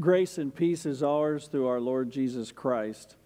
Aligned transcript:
Grace 0.00 0.38
and 0.38 0.54
peace 0.54 0.86
is 0.86 1.02
ours 1.02 1.48
through 1.48 1.66
our 1.66 1.80
Lord 1.80 2.08
Jesus 2.08 2.52
Christ. 2.52 3.16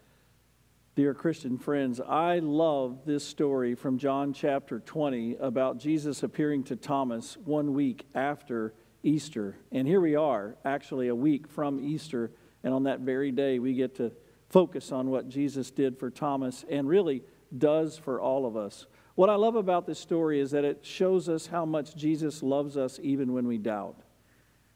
Dear 0.94 1.12
Christian 1.12 1.58
friends, 1.58 2.00
I 2.00 2.38
love 2.38 3.04
this 3.04 3.26
story 3.26 3.74
from 3.74 3.98
John 3.98 4.32
chapter 4.32 4.80
20 4.80 5.36
about 5.38 5.76
Jesus 5.76 6.22
appearing 6.22 6.64
to 6.64 6.76
Thomas 6.76 7.36
one 7.44 7.74
week 7.74 8.06
after 8.14 8.72
Easter. 9.02 9.58
And 9.70 9.86
here 9.86 10.00
we 10.00 10.16
are, 10.16 10.56
actually 10.64 11.08
a 11.08 11.14
week 11.14 11.46
from 11.46 11.78
Easter, 11.78 12.30
and 12.64 12.72
on 12.72 12.84
that 12.84 13.00
very 13.00 13.32
day 13.32 13.58
we 13.58 13.74
get 13.74 13.94
to 13.96 14.10
focus 14.48 14.92
on 14.92 15.10
what 15.10 15.28
Jesus 15.28 15.70
did 15.70 15.98
for 15.98 16.08
Thomas 16.08 16.64
and 16.70 16.88
really 16.88 17.22
does 17.58 17.98
for 17.98 18.18
all 18.18 18.46
of 18.46 18.56
us. 18.56 18.86
What 19.14 19.28
I 19.28 19.34
love 19.34 19.56
about 19.56 19.86
this 19.86 19.98
story 19.98 20.40
is 20.40 20.52
that 20.52 20.64
it 20.64 20.78
shows 20.80 21.28
us 21.28 21.48
how 21.48 21.66
much 21.66 21.94
Jesus 21.94 22.42
loves 22.42 22.78
us 22.78 22.98
even 23.02 23.34
when 23.34 23.46
we 23.46 23.58
doubt. 23.58 23.96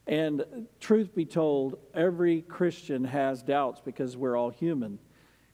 And 0.07 0.66
truth 0.79 1.14
be 1.14 1.25
told, 1.25 1.79
every 1.93 2.43
Christian 2.43 3.04
has 3.04 3.43
doubts 3.43 3.80
because 3.84 4.17
we're 4.17 4.36
all 4.36 4.50
human. 4.50 4.98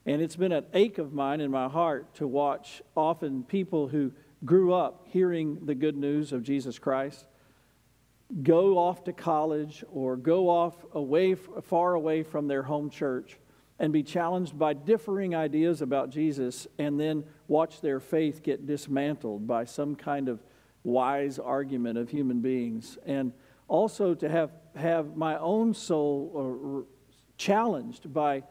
And 0.05 0.21
it's 0.21 0.37
been 0.37 0.53
an 0.53 0.67
ache 0.75 0.99
of 0.99 1.13
mine 1.13 1.41
in 1.41 1.51
my 1.51 1.69
heart 1.69 2.15
to 2.17 2.27
watch 2.27 2.83
often 2.97 3.45
people 3.45 3.89
who 3.89 4.13
grew 4.45 4.75
up 4.75 5.07
hearing 5.09 5.65
the 5.65 5.75
good 5.75 5.97
news 5.97 6.33
of 6.33 6.43
Jesus 6.43 6.79
Christ 6.79 7.27
go 8.43 8.79
off 8.79 9.05
to 9.05 9.13
college 9.13 9.85
or 9.93 10.17
go 10.17 10.49
off 10.49 10.75
away 10.95 11.35
far 11.35 11.95
away 11.95 12.23
from 12.23 12.49
their 12.49 12.63
home 12.63 12.89
church 12.89 13.39
and 13.79 13.93
be 13.93 14.03
challenged 14.03 14.59
by 14.59 14.73
differing 14.73 15.35
ideas 15.35 15.83
about 15.83 16.09
Jesus 16.09 16.67
and 16.79 16.99
then 16.99 17.25
watch 17.47 17.81
their 17.81 18.01
faith 18.01 18.43
get 18.43 18.67
dismantled 18.67 19.47
by 19.47 19.65
some 19.65 19.95
kind 19.95 20.29
of 20.29 20.43
wise 20.83 21.39
argument 21.39 21.99
of 21.99 22.09
human 22.09 22.41
beings 22.41 22.97
and 23.05 23.33
also 23.69 24.15
to 24.15 24.29
have, 24.29 24.51
have 24.77 25.17
my 25.17 25.39
own 25.39 25.75
soul 25.75 26.85
uh, 26.85 26.91
challenged 27.37 28.13
by 28.13 28.43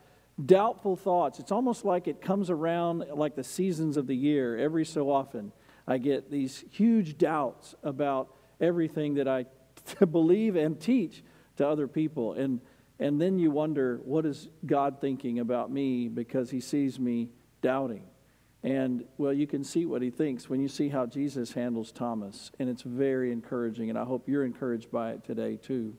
doubtful 0.46 0.96
thoughts. 0.96 1.40
It's 1.40 1.52
almost 1.52 1.86
like 1.86 2.08
it 2.08 2.22
comes 2.22 2.50
around 2.50 3.06
like 3.14 3.36
the 3.36 3.44
seasons 3.44 3.98
of 3.98 4.08
the 4.08 4.16
year. 4.16 4.58
Every 4.58 4.86
so 4.86 5.12
often, 5.12 5.52
I 5.88 5.98
get 5.98 6.32
these 6.32 6.64
huge 6.72 7.18
doubts 7.18 7.76
about 7.84 8.34
everything 8.60 9.16
that 9.16 9.28
I 9.28 9.46
believe 10.12 10.56
and 10.56 10.80
teach 10.80 11.24
to 11.58 11.68
other 11.68 11.88
people. 11.88 12.34
And, 12.34 12.62
and 13.00 13.20
then 13.20 13.40
you 13.40 13.52
wonder, 13.52 14.00
what 14.04 14.26
is 14.26 14.48
God 14.66 15.02
thinking 15.02 15.40
about 15.40 15.72
me 15.72 16.08
because 16.08 16.50
he 16.50 16.60
sees 16.60 17.00
me 17.00 17.30
doubting? 17.62 18.04
And 18.64 19.06
well, 19.18 19.34
you 19.34 19.48
can 19.48 19.64
see 19.64 19.86
what 19.86 20.02
he 20.02 20.12
thinks 20.12 20.50
when 20.50 20.60
you 20.60 20.68
see 20.68 20.90
how 20.90 21.06
Jesus 21.06 21.54
handles 21.54 21.92
Thomas. 21.92 22.52
And 22.60 22.70
it's 22.70 22.84
very 22.84 23.32
encouraging. 23.32 23.90
And 23.90 23.98
I 23.98 24.04
hope 24.04 24.28
you're 24.28 24.46
encouraged 24.46 24.92
by 24.92 25.12
it 25.12 25.24
today, 25.24 25.58
too. 25.58 25.96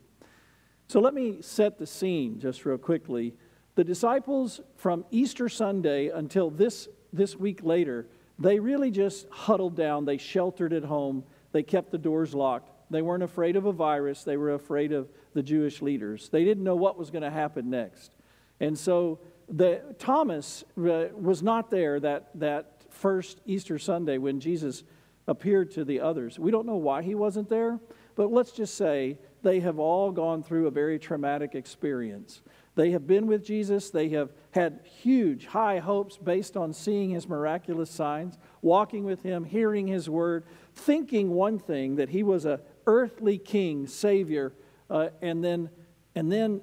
So 0.87 1.01
let 1.01 1.15
me 1.15 1.39
set 1.41 1.79
the 1.79 1.87
scene 1.87 2.39
just 2.39 2.65
real 2.65 2.79
quickly. 2.79 3.35
The 3.75 3.85
disciples 3.85 4.61
from 4.77 5.05
Easter 5.11 5.49
Sunday 5.49 6.09
until 6.09 6.51
this, 6.51 6.89
this 7.13 7.35
week 7.35 7.61
later, 7.63 8.07
they 8.39 8.61
really 8.61 8.91
just 8.91 9.27
huddled 9.31 9.77
down. 9.77 10.05
They 10.05 10.19
sheltered 10.19 10.73
at 10.73 10.85
home. 10.85 11.25
They 11.53 11.63
kept 11.63 11.91
the 11.91 11.99
doors 11.99 12.35
locked. 12.35 12.71
They 12.91 13.03
weren't 13.03 13.23
afraid 13.23 13.57
of 13.57 13.65
a 13.65 13.73
virus. 13.73 14.23
They 14.23 14.37
were 14.37 14.53
afraid 14.53 14.93
of 14.93 15.09
the 15.33 15.43
Jewish 15.43 15.81
leaders. 15.81 16.29
They 16.29 16.45
didn't 16.45 16.65
know 16.65 16.77
what 16.77 16.99
was 16.99 17.11
going 17.11 17.23
to 17.23 17.31
happen 17.31 17.71
next. 17.71 18.15
And 18.61 18.79
so 18.79 19.19
the, 19.53 19.83
Thomas 19.99 20.65
uh, 20.79 21.07
was 21.15 21.43
not 21.43 21.71
there 21.71 22.01
that, 22.01 22.31
that 22.37 22.83
first 22.91 23.41
Easter 23.47 23.79
Sunday 23.79 24.19
when 24.19 24.41
Jesus 24.41 24.83
appeared 25.29 25.71
to 25.73 25.85
the 25.85 26.01
others. 26.01 26.39
We 26.39 26.51
don't 26.51 26.67
know 26.67 26.77
why 26.77 27.03
he 27.03 27.15
wasn't 27.15 27.49
there, 27.49 27.79
but 28.17 28.33
let's 28.33 28.53
just 28.53 28.75
say 28.77 29.19
they 29.43 29.61
have 29.61 29.79
all 29.79 30.11
gone 30.11 30.43
through 30.43 30.67
a 30.67 30.71
very 30.71 30.99
traumatic 30.99 31.55
experience. 31.55 32.41
They 32.75 32.93
have 32.93 33.07
been 33.07 33.27
with 33.27 33.45
Jesus. 33.45 33.91
They 33.91 34.09
have 34.11 34.31
had 34.53 34.81
huge, 34.85 35.47
high 35.47 35.79
hopes 35.79 36.17
based 36.17 36.57
on 36.57 36.73
seeing 36.73 37.11
his 37.11 37.29
miraculous 37.29 37.91
signs, 37.91 38.39
walking 38.63 39.05
with 39.05 39.23
him, 39.23 39.45
hearing 39.45 39.87
his 39.87 40.09
word, 40.09 40.45
thinking 40.75 41.31
one 41.31 41.59
thing 41.59 41.97
that 41.97 42.09
he 42.09 42.23
was 42.23 42.47
a 42.47 42.61
earthly 42.87 43.37
king, 43.37 43.87
savior, 43.87 44.55
uh, 44.89 45.11
and 45.21 45.45
then 45.45 45.69
and 46.15 46.31
then 46.31 46.61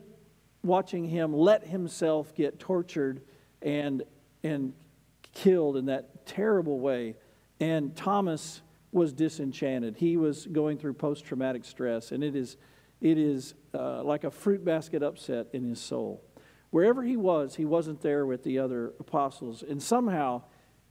watching 0.64 1.06
him 1.06 1.34
let 1.34 1.66
himself 1.66 2.34
get 2.36 2.60
tortured 2.60 3.22
and, 3.62 4.04
and 4.44 4.74
killed 5.34 5.78
in 5.78 5.86
that 5.86 6.26
terrible 6.26 6.80
way. 6.80 7.16
And 7.60 7.96
Thomas 7.96 8.62
was 8.92 9.14
disenchanted. 9.14 9.96
He 9.98 10.18
was 10.18 10.48
going 10.48 10.78
through 10.78 10.94
post 10.94 11.26
traumatic 11.26 11.64
stress, 11.66 12.12
and 12.12 12.24
it 12.24 12.36
is, 12.36 12.58
it 13.02 13.18
is 13.18 13.54
uh, 13.74 14.04
like 14.04 14.24
a 14.24 14.32
fruit 14.32 14.66
basket 14.66 15.04
upset 15.04 15.48
in 15.54 15.64
his 15.70 15.80
soul. 15.80 16.24
Wherever 16.72 17.04
he 17.04 17.18
was, 17.18 17.56
he 17.56 17.66
wasn't 17.66 18.02
there 18.02 18.26
with 18.26 18.44
the 18.44 18.60
other 18.60 18.94
apostles. 19.00 19.64
And 19.64 19.82
somehow, 19.82 20.44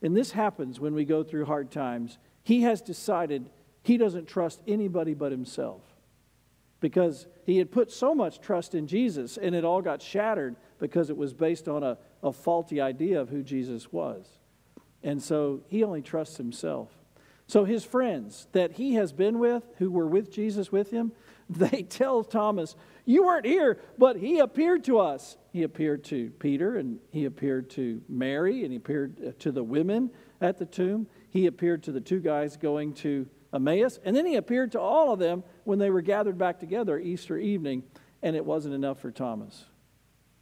and 0.03 0.17
this 0.17 0.33
happens 0.33 0.81
when 0.81 0.95
we 0.95 1.05
go 1.05 1.23
through 1.23 1.45
hard 1.45 1.71
times, 1.71 2.19
he 2.43 2.63
has 2.63 2.81
decided 2.81 3.51
he 3.83 3.97
doesn't 3.97 4.27
trust 4.27 4.61
anybody 4.67 5.15
but 5.15 5.31
himself 5.31 5.83
because 6.81 7.27
he 7.45 7.59
had 7.59 7.71
put 7.71 7.91
so 7.91 8.15
much 8.15 8.41
trust 8.41 8.75
in 8.75 8.87
Jesus 8.87 9.37
and 9.37 9.55
it 9.55 9.65
all 9.65 9.83
got 9.83 10.03
shattered 10.03 10.57
because 10.79 11.11
it 11.11 11.17
was 11.17 11.33
based 11.33 11.69
on 11.69 11.83
a, 11.83 11.99
a 12.23 12.33
faulty 12.33 12.81
idea 12.81 13.21
of 13.21 13.29
who 13.29 13.43
Jesus 13.43 13.93
was. 13.93 14.27
And 15.03 15.23
so 15.23 15.63
he 15.69 15.85
only 15.85 16.03
trusts 16.03 16.37
himself. 16.37 16.91
So 17.47 17.65
his 17.65 17.83
friends 17.83 18.47
that 18.53 18.73
he 18.73 18.95
has 18.95 19.13
been 19.13 19.39
with, 19.39 19.65
who 19.79 19.91
were 19.91 20.07
with 20.07 20.31
Jesus 20.31 20.71
with 20.71 20.91
him, 20.91 21.13
they 21.51 21.83
tell 21.83 22.23
Thomas, 22.23 22.77
You 23.07 23.25
weren't 23.25 23.47
here, 23.47 23.79
but 23.97 24.17
he 24.17 24.39
appeared 24.39 24.85
to 24.85 24.99
us. 24.99 25.37
He 25.51 25.63
appeared 25.63 26.05
to 26.05 26.31
Peter, 26.39 26.77
and 26.77 26.99
he 27.11 27.25
appeared 27.25 27.71
to 27.71 28.03
Mary, 28.09 28.63
and 28.63 28.71
he 28.71 28.77
appeared 28.77 29.39
to 29.41 29.51
the 29.51 29.65
women 29.65 30.11
at 30.43 30.59
the 30.59 30.67
tomb. 30.67 31.07
He 31.31 31.47
appeared 31.47 31.83
to 31.85 31.93
the 31.93 32.03
two 32.03 32.21
guys 32.21 32.57
going 32.59 32.93
to 32.95 33.27
Emmaus, 33.53 33.99
and 34.05 34.15
then 34.15 34.27
he 34.27 34.37
appeared 34.37 34.73
to 34.73 34.81
all 34.81 35.13
of 35.13 35.19
them 35.19 35.43
when 35.65 35.79
they 35.79 35.91
were 35.91 36.03
gathered 36.03 36.37
back 36.37 36.61
together 36.61 36.99
Easter 36.99 37.39
evening, 37.39 37.83
and 38.23 38.37
it 38.37 38.45
wasn't 38.45 38.75
enough 38.75 39.01
for 39.01 39.11
Thomas. 39.11 39.65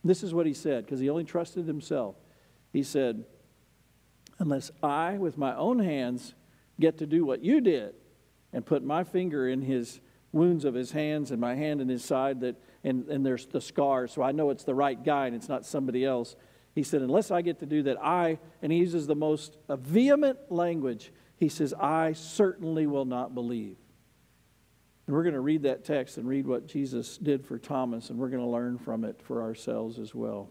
This 0.04 0.22
is 0.22 0.34
what 0.34 0.46
he 0.46 0.54
said, 0.54 0.84
because 0.84 1.00
he 1.00 1.10
only 1.10 1.24
trusted 1.24 1.66
himself. 1.66 2.16
He 2.72 2.82
said, 2.82 3.24
Unless 4.38 4.70
I, 4.82 5.16
with 5.16 5.38
my 5.38 5.54
own 5.56 5.78
hands, 5.78 6.34
get 6.78 6.98
to 6.98 7.06
do 7.06 7.24
what 7.24 7.42
you 7.42 7.60
did 7.60 7.94
and 8.52 8.64
put 8.64 8.84
my 8.84 9.02
finger 9.02 9.48
in 9.48 9.62
his 9.62 10.00
wounds 10.32 10.64
of 10.64 10.74
his 10.74 10.92
hands 10.92 11.30
and 11.30 11.40
my 11.40 11.54
hand 11.54 11.80
in 11.80 11.88
his 11.88 12.04
side, 12.04 12.40
that, 12.40 12.56
and, 12.84 13.08
and 13.08 13.24
there's 13.24 13.46
the 13.46 13.60
scars, 13.60 14.12
so 14.12 14.22
I 14.22 14.32
know 14.32 14.50
it's 14.50 14.64
the 14.64 14.74
right 14.74 15.02
guy 15.02 15.26
and 15.26 15.34
it's 15.34 15.48
not 15.48 15.64
somebody 15.64 16.04
else. 16.04 16.36
He 16.76 16.84
said, 16.84 17.02
Unless 17.02 17.32
I 17.32 17.42
get 17.42 17.58
to 17.58 17.66
do 17.66 17.82
that, 17.84 18.00
I, 18.00 18.38
and 18.62 18.70
he 18.70 18.78
uses 18.78 19.08
the 19.08 19.16
most 19.16 19.56
vehement 19.68 20.38
language 20.50 21.10
he 21.36 21.48
says, 21.48 21.74
I 21.74 22.14
certainly 22.14 22.86
will 22.86 23.04
not 23.04 23.34
believe. 23.34 23.76
And 25.06 25.14
we're 25.14 25.22
going 25.22 25.34
to 25.34 25.40
read 25.40 25.62
that 25.62 25.84
text 25.84 26.16
and 26.16 26.26
read 26.26 26.46
what 26.46 26.66
Jesus 26.66 27.18
did 27.18 27.44
for 27.44 27.58
Thomas, 27.58 28.10
and 28.10 28.18
we're 28.18 28.30
going 28.30 28.42
to 28.42 28.48
learn 28.48 28.78
from 28.78 29.04
it 29.04 29.20
for 29.22 29.42
ourselves 29.42 29.98
as 29.98 30.14
well. 30.14 30.48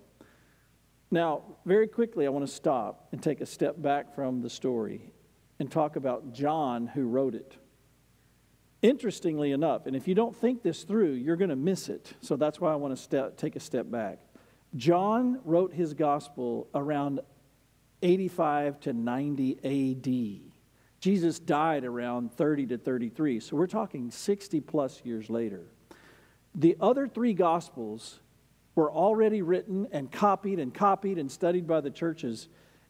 Now, 1.11 1.41
very 1.65 1.87
quickly, 1.87 2.25
I 2.25 2.29
want 2.29 2.47
to 2.47 2.53
stop 2.53 3.09
and 3.11 3.21
take 3.21 3.41
a 3.41 3.45
step 3.45 3.81
back 3.81 4.13
from 4.15 4.41
the 4.41 4.49
story 4.49 5.11
and 5.59 5.71
talk 5.71 5.95
about 5.95 6.33
John 6.33 6.87
who 6.87 7.07
wrote 7.07 7.35
it. 7.35 7.57
Interestingly 8.81 9.51
enough, 9.51 9.87
and 9.87 9.95
if 9.95 10.07
you 10.07 10.13
don't 10.13 10.35
think 10.35 10.61
this 10.61 10.83
through, 10.83 11.13
you're 11.13 11.35
going 11.35 11.49
to 11.49 11.55
miss 11.55 11.89
it. 11.89 12.13
So 12.21 12.35
that's 12.35 12.61
why 12.61 12.71
I 12.71 12.75
want 12.75 12.95
to 12.95 13.01
step, 13.01 13.37
take 13.37 13.55
a 13.55 13.59
step 13.59 13.89
back. 13.89 14.19
John 14.75 15.39
wrote 15.45 15.73
his 15.73 15.93
gospel 15.93 16.67
around 16.73 17.21
85 18.01 18.79
to 18.81 18.93
90 18.93 19.59
AD. 19.63 20.51
Jesus 20.99 21.39
died 21.39 21.85
around 21.85 22.33
30 22.33 22.67
to 22.67 22.77
33, 22.77 23.39
so 23.39 23.55
we're 23.55 23.67
talking 23.67 24.11
60 24.11 24.59
plus 24.61 25.01
years 25.05 25.29
later. 25.29 25.65
The 26.55 26.77
other 26.79 27.07
three 27.07 27.33
Gospels 27.33 28.19
were 28.75 28.91
already 28.91 29.41
written 29.41 29.87
and 29.91 30.11
copied 30.11 30.59
and 30.59 30.73
copied 30.73 31.17
and 31.17 31.31
studied 31.31 31.67
by 31.67 31.81
the 31.81 31.91
churches. 31.91 32.47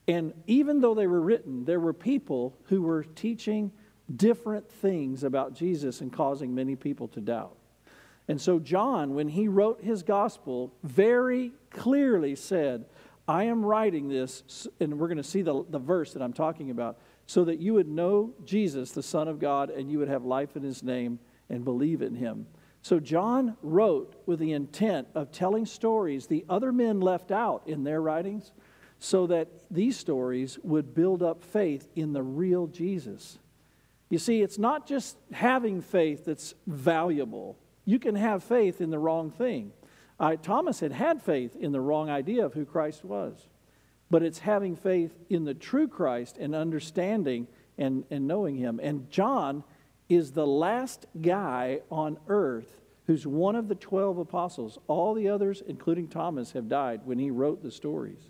And 0.07 0.33
even 0.47 0.81
though 0.81 0.95
they 0.95 1.07
were 1.07 1.21
written, 1.21 1.65
there 1.65 1.79
were 1.79 1.93
people 1.93 2.57
who 2.65 2.83
were 2.83 3.03
teaching 3.03 3.71
different 4.15 4.69
things 4.71 5.23
about 5.23 5.53
Jesus 5.53 6.01
and 6.01 6.13
causing 6.13 6.53
many 6.53 6.75
people 6.75 7.07
to 7.09 7.21
doubt. 7.21 7.57
And 8.27 8.41
so, 8.41 8.59
John, 8.59 9.13
when 9.13 9.29
he 9.29 9.47
wrote 9.47 9.83
his 9.83 10.03
gospel, 10.03 10.73
very 10.83 11.51
clearly 11.69 12.35
said, 12.35 12.85
I 13.27 13.45
am 13.45 13.65
writing 13.65 14.07
this, 14.07 14.67
and 14.79 14.99
we're 14.99 15.07
going 15.07 15.17
to 15.17 15.23
see 15.23 15.41
the, 15.41 15.63
the 15.69 15.79
verse 15.79 16.13
that 16.13 16.21
I'm 16.21 16.33
talking 16.33 16.69
about 16.69 16.97
so 17.27 17.43
that 17.45 17.59
you 17.59 17.73
would 17.73 17.87
know 17.87 18.33
Jesus, 18.43 18.91
the 18.91 19.03
Son 19.03 19.27
of 19.27 19.39
God, 19.39 19.69
and 19.69 19.91
you 19.91 19.99
would 19.99 20.07
have 20.07 20.23
life 20.23 20.55
in 20.55 20.63
his 20.63 20.83
name 20.83 21.19
and 21.49 21.63
believe 21.63 22.01
in 22.01 22.15
him. 22.15 22.45
So 22.81 22.99
John 22.99 23.57
wrote 23.63 24.15
with 24.27 24.37
the 24.37 24.51
intent 24.51 25.07
of 25.15 25.31
telling 25.31 25.65
stories 25.65 26.27
the 26.27 26.45
other 26.47 26.71
men 26.71 27.01
left 27.01 27.31
out 27.31 27.63
in 27.65 27.83
their 27.83 27.99
writings 27.99 28.51
so 28.99 29.25
that 29.27 29.47
these 29.71 29.97
stories 29.97 30.59
would 30.63 30.93
build 30.93 31.23
up 31.23 31.43
faith 31.43 31.87
in 31.95 32.13
the 32.13 32.21
real 32.21 32.67
Jesus. 32.67 33.39
You 34.09 34.19
see, 34.19 34.43
it's 34.43 34.59
not 34.59 34.87
just 34.87 35.17
having 35.31 35.81
faith 35.81 36.25
that's 36.25 36.53
valuable. 36.67 37.57
You 37.85 37.99
can 37.99 38.15
have 38.15 38.43
faith 38.43 38.81
in 38.81 38.89
the 38.89 38.99
wrong 38.99 39.31
thing. 39.31 39.71
I, 40.19 40.35
Thomas 40.35 40.79
had 40.79 40.91
had 40.91 41.21
faith 41.21 41.55
in 41.55 41.71
the 41.71 41.81
wrong 41.81 42.09
idea 42.09 42.45
of 42.45 42.53
who 42.53 42.65
Christ 42.65 43.05
was, 43.05 43.47
but 44.09 44.23
it's 44.23 44.39
having 44.39 44.75
faith 44.75 45.13
in 45.29 45.45
the 45.45 45.53
true 45.53 45.87
Christ 45.87 46.37
and 46.37 46.55
understanding 46.55 47.47
and, 47.77 48.05
and 48.09 48.27
knowing 48.27 48.55
him. 48.55 48.79
And 48.81 49.09
John 49.09 49.63
is 50.09 50.31
the 50.31 50.47
last 50.47 51.05
guy 51.21 51.81
on 51.91 52.17
earth 52.27 52.81
who's 53.07 53.27
one 53.27 53.55
of 53.55 53.67
the 53.67 53.75
12 53.75 54.17
apostles. 54.17 54.79
All 54.87 55.13
the 55.13 55.29
others, 55.29 55.61
including 55.67 56.07
Thomas, 56.07 56.53
have 56.53 56.67
died 56.67 57.01
when 57.03 57.19
he 57.19 57.29
wrote 57.29 57.61
the 57.61 57.71
stories. 57.71 58.29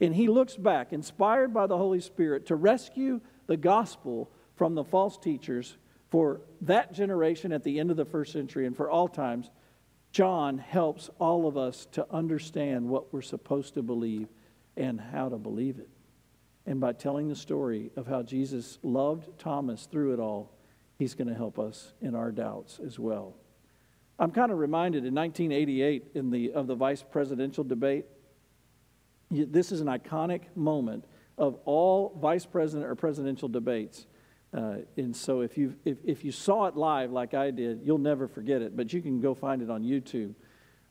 And 0.00 0.14
he 0.14 0.28
looks 0.28 0.56
back, 0.56 0.92
inspired 0.92 1.52
by 1.52 1.66
the 1.66 1.76
Holy 1.76 2.00
Spirit, 2.00 2.46
to 2.46 2.56
rescue 2.56 3.20
the 3.46 3.56
gospel 3.56 4.30
from 4.54 4.74
the 4.74 4.84
false 4.84 5.16
teachers 5.16 5.76
for 6.12 6.42
that 6.60 6.92
generation 6.92 7.52
at 7.52 7.64
the 7.64 7.80
end 7.80 7.90
of 7.90 7.96
the 7.96 8.04
first 8.04 8.34
century 8.34 8.66
and 8.66 8.76
for 8.76 8.90
all 8.90 9.08
times. 9.08 9.48
John 10.10 10.58
helps 10.58 11.08
all 11.18 11.48
of 11.48 11.56
us 11.56 11.86
to 11.92 12.06
understand 12.10 12.86
what 12.86 13.14
we're 13.14 13.22
supposed 13.22 13.72
to 13.74 13.82
believe 13.82 14.28
and 14.76 15.00
how 15.00 15.30
to 15.30 15.38
believe 15.38 15.78
it. 15.78 15.88
And 16.66 16.78
by 16.78 16.92
telling 16.92 17.28
the 17.28 17.34
story 17.34 17.92
of 17.96 18.06
how 18.06 18.22
Jesus 18.22 18.78
loved 18.82 19.38
Thomas 19.38 19.86
through 19.90 20.12
it 20.12 20.20
all, 20.20 20.52
he's 20.98 21.14
going 21.14 21.28
to 21.28 21.34
help 21.34 21.58
us 21.58 21.94
in 22.02 22.14
our 22.14 22.30
doubts 22.30 22.78
as 22.84 22.98
well. 22.98 23.34
I'm 24.18 24.32
kind 24.32 24.52
of 24.52 24.58
reminded 24.58 25.06
in 25.06 25.14
1988 25.14 26.10
in 26.14 26.28
the, 26.28 26.52
of 26.52 26.66
the 26.66 26.74
vice 26.74 27.02
presidential 27.02 27.64
debate. 27.64 28.04
This 29.30 29.72
is 29.72 29.80
an 29.80 29.86
iconic 29.86 30.42
moment 30.54 31.06
of 31.38 31.54
all 31.64 32.18
vice 32.20 32.44
president 32.44 32.90
or 32.90 32.94
presidential 32.96 33.48
debates. 33.48 34.06
Uh, 34.54 34.76
and 34.96 35.16
so 35.16 35.40
if 35.40 35.56
you, 35.56 35.74
if, 35.84 35.98
if 36.04 36.24
you 36.24 36.32
saw 36.32 36.66
it 36.66 36.76
live 36.76 37.10
like 37.10 37.32
I 37.32 37.50
did, 37.50 37.80
you'll 37.84 37.98
never 37.98 38.28
forget 38.28 38.60
it, 38.60 38.76
but 38.76 38.92
you 38.92 39.00
can 39.00 39.20
go 39.20 39.34
find 39.34 39.62
it 39.62 39.70
on 39.70 39.82
YouTube. 39.82 40.34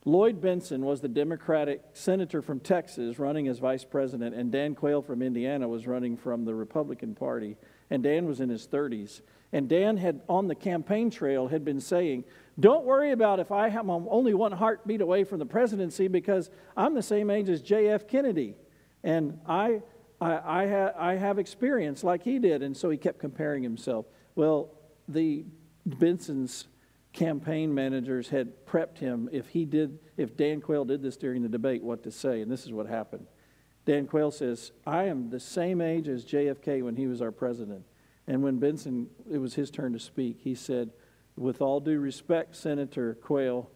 Lloyd 0.04 0.42
Bentsen 0.42 0.80
was 0.80 1.00
the 1.00 1.08
Democratic 1.08 1.84
senator 1.94 2.42
from 2.42 2.60
Texas 2.60 3.20
running 3.20 3.48
as 3.48 3.60
vice 3.60 3.84
president, 3.84 4.34
and 4.34 4.52
Dan 4.52 4.74
Quayle 4.74 5.04
from 5.04 5.22
Indiana 5.22 5.68
was 5.68 5.86
running 5.86 6.18
from 6.18 6.44
the 6.44 6.56
Republican 6.56 7.14
Party. 7.14 7.56
And 7.92 8.02
Dan 8.02 8.26
was 8.26 8.40
in 8.40 8.50
his 8.50 8.68
30s. 8.68 9.22
And 9.54 9.70
Dan 9.70 9.98
had, 9.98 10.22
on 10.28 10.48
the 10.48 10.56
campaign 10.56 11.12
trail, 11.12 11.48
had 11.50 11.64
been 11.64 11.82
saying, 11.82 12.24
Don't 12.60 12.86
worry 12.86 13.12
about 13.12 13.40
if 13.40 13.52
I 13.52 13.68
am 13.68 13.90
only 13.90 14.34
one 14.34 14.54
heartbeat 14.54 15.02
away 15.02 15.24
from 15.24 15.40
the 15.40 15.46
presidency 15.46 16.08
because 16.08 16.50
I'm 16.76 16.96
the 16.96 17.04
same 17.04 17.30
age 17.30 17.50
as 17.50 17.62
J.F. 17.62 18.08
Kennedy. 18.08 18.56
And 19.04 19.40
I, 19.46 19.82
I, 20.22 20.64
I, 20.64 20.68
ha, 20.68 20.92
I 20.98 21.14
have 21.16 21.40
experience 21.40 22.04
like 22.04 22.24
he 22.24 22.40
did. 22.40 22.62
And 22.62 22.78
so 22.78 22.90
he 22.90 22.98
kept 22.98 23.20
comparing 23.20 23.64
himself. 23.64 24.06
Well, 24.36 24.70
the 25.08 25.46
Bentsen's 25.90 26.68
campaign 27.12 27.74
managers 27.74 28.30
had 28.30 28.66
prepped 28.66 29.00
him 29.00 29.28
if 29.34 29.48
he 29.48 29.66
did, 29.66 30.00
if 30.16 30.38
Dan 30.38 30.62
Quayle 30.62 30.86
did 30.86 31.02
this 31.02 31.18
during 31.18 31.42
the 31.42 31.50
debate, 31.50 31.84
what 31.84 32.04
to 32.04 32.12
say. 32.12 32.42
And 32.42 32.52
this 32.52 32.66
is 32.66 32.72
what 32.72 32.88
happened. 32.88 33.26
Dan 33.86 34.06
Quayle 34.06 34.32
says, 34.32 34.72
I 34.86 35.06
am 35.06 35.30
the 35.30 35.40
same 35.40 35.82
age 35.82 36.08
as 36.08 36.24
JFK 36.24 36.84
when 36.84 36.96
he 36.96 37.08
was 37.08 37.22
our 37.22 37.32
president. 37.32 37.84
And 38.28 38.44
when 38.44 38.60
Bentsen 38.60 39.08
it 39.30 39.40
was 39.40 39.56
his 39.56 39.72
turn 39.72 39.94
to 39.94 40.00
speak, 40.00 40.38
he 40.42 40.54
said, 40.54 40.92
With 41.36 41.62
all 41.62 41.80
due 41.80 42.00
respect, 42.00 42.56
Senator 42.56 43.16
Quayle, 43.16 43.70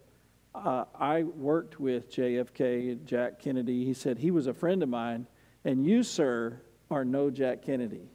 uh, 0.54 0.86
I 0.98 1.24
worked 1.24 1.80
with 1.80 2.12
JFK, 2.12 2.92
and 2.92 3.06
Jack 3.06 3.40
Kennedy. 3.40 3.84
He 3.84 3.94
said, 3.94 4.20
He 4.20 4.32
was 4.32 4.48
a 4.48 4.54
friend 4.54 4.84
of 4.84 4.90
mine, 4.90 5.28
and 5.66 5.86
you, 5.86 6.04
sir, 6.04 6.62
are 6.90 7.04
no 7.04 7.30
Jack 7.30 7.64
Kennedy. 7.64 8.08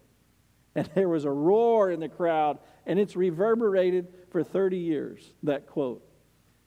And 0.74 0.88
there 0.94 1.08
was 1.08 1.24
a 1.24 1.30
roar 1.30 1.90
in 1.90 2.00
the 2.00 2.08
crowd, 2.08 2.58
and 2.86 2.98
it's 2.98 3.16
reverberated 3.16 4.08
for 4.30 4.42
30 4.42 4.78
years, 4.78 5.34
that 5.42 5.66
quote. 5.66 6.02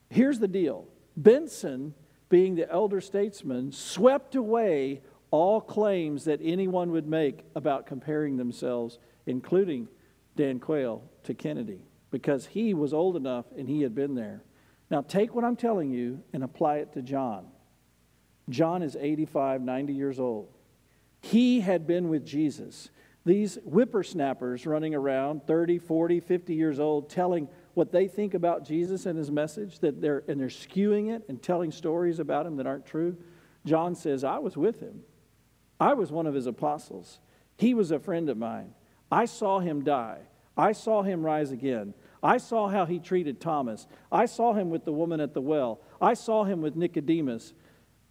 Here's 0.09 0.39
the 0.39 0.47
deal 0.47 0.87
Bentsen, 1.19 1.93
being 2.29 2.55
the 2.55 2.69
elder 2.69 3.01
statesman, 3.01 3.71
swept 3.71 4.35
away 4.35 5.01
all 5.31 5.61
claims 5.61 6.25
that 6.25 6.39
anyone 6.43 6.91
would 6.91 7.07
make 7.07 7.43
about 7.55 7.87
comparing 7.87 8.37
themselves, 8.37 8.99
including 9.25 9.87
Dan 10.35 10.59
Quayle, 10.59 11.03
to 11.23 11.33
Kennedy, 11.33 11.85
because 12.11 12.45
he 12.45 12.73
was 12.73 12.93
old 12.93 13.15
enough 13.15 13.45
and 13.57 13.67
he 13.67 13.81
had 13.81 13.95
been 13.95 14.13
there. 14.13 14.43
Now, 14.91 15.01
take 15.01 15.33
what 15.33 15.43
I'm 15.43 15.55
telling 15.55 15.89
you 15.89 16.21
and 16.33 16.43
apply 16.43 16.77
it 16.77 16.93
to 16.93 17.01
John. 17.01 17.47
John 18.49 18.83
is 18.83 18.95
85, 18.99 19.61
90 19.61 19.93
years 19.93 20.19
old. 20.19 20.49
He 21.23 21.61
had 21.61 21.87
been 21.87 22.09
with 22.09 22.25
Jesus. 22.25 22.89
These 23.25 23.57
whippersnappers 23.63 24.65
running 24.67 24.93
around, 24.93 25.47
30, 25.47 25.79
40, 25.79 26.19
50 26.19 26.53
years 26.53 26.81
old, 26.81 27.09
telling 27.09 27.47
what 27.75 27.93
they 27.93 28.09
think 28.09 28.33
about 28.33 28.65
Jesus 28.65 29.05
and 29.05 29.17
his 29.17 29.31
message, 29.31 29.79
that 29.79 30.01
they're, 30.01 30.25
and 30.27 30.37
they're 30.37 30.49
skewing 30.49 31.15
it 31.15 31.23
and 31.29 31.41
telling 31.41 31.71
stories 31.71 32.19
about 32.19 32.45
him 32.45 32.57
that 32.57 32.67
aren't 32.67 32.85
true. 32.85 33.15
John 33.65 33.95
says, 33.95 34.25
I 34.25 34.39
was 34.39 34.57
with 34.57 34.81
him. 34.81 35.03
I 35.79 35.93
was 35.93 36.11
one 36.11 36.27
of 36.27 36.33
his 36.33 36.45
apostles. 36.45 37.21
He 37.55 37.73
was 37.73 37.91
a 37.91 37.99
friend 37.99 38.27
of 38.27 38.37
mine. 38.37 38.73
I 39.09 39.23
saw 39.23 39.59
him 39.59 39.85
die. 39.85 40.19
I 40.57 40.73
saw 40.73 41.03
him 41.03 41.25
rise 41.25 41.51
again. 41.51 41.93
I 42.21 42.37
saw 42.37 42.67
how 42.67 42.85
he 42.85 42.99
treated 42.99 43.39
Thomas. 43.39 43.87
I 44.11 44.25
saw 44.25 44.53
him 44.53 44.69
with 44.69 44.83
the 44.83 44.91
woman 44.91 45.21
at 45.21 45.33
the 45.33 45.41
well. 45.41 45.79
I 46.01 46.15
saw 46.15 46.43
him 46.43 46.61
with 46.61 46.75
Nicodemus. 46.75 47.53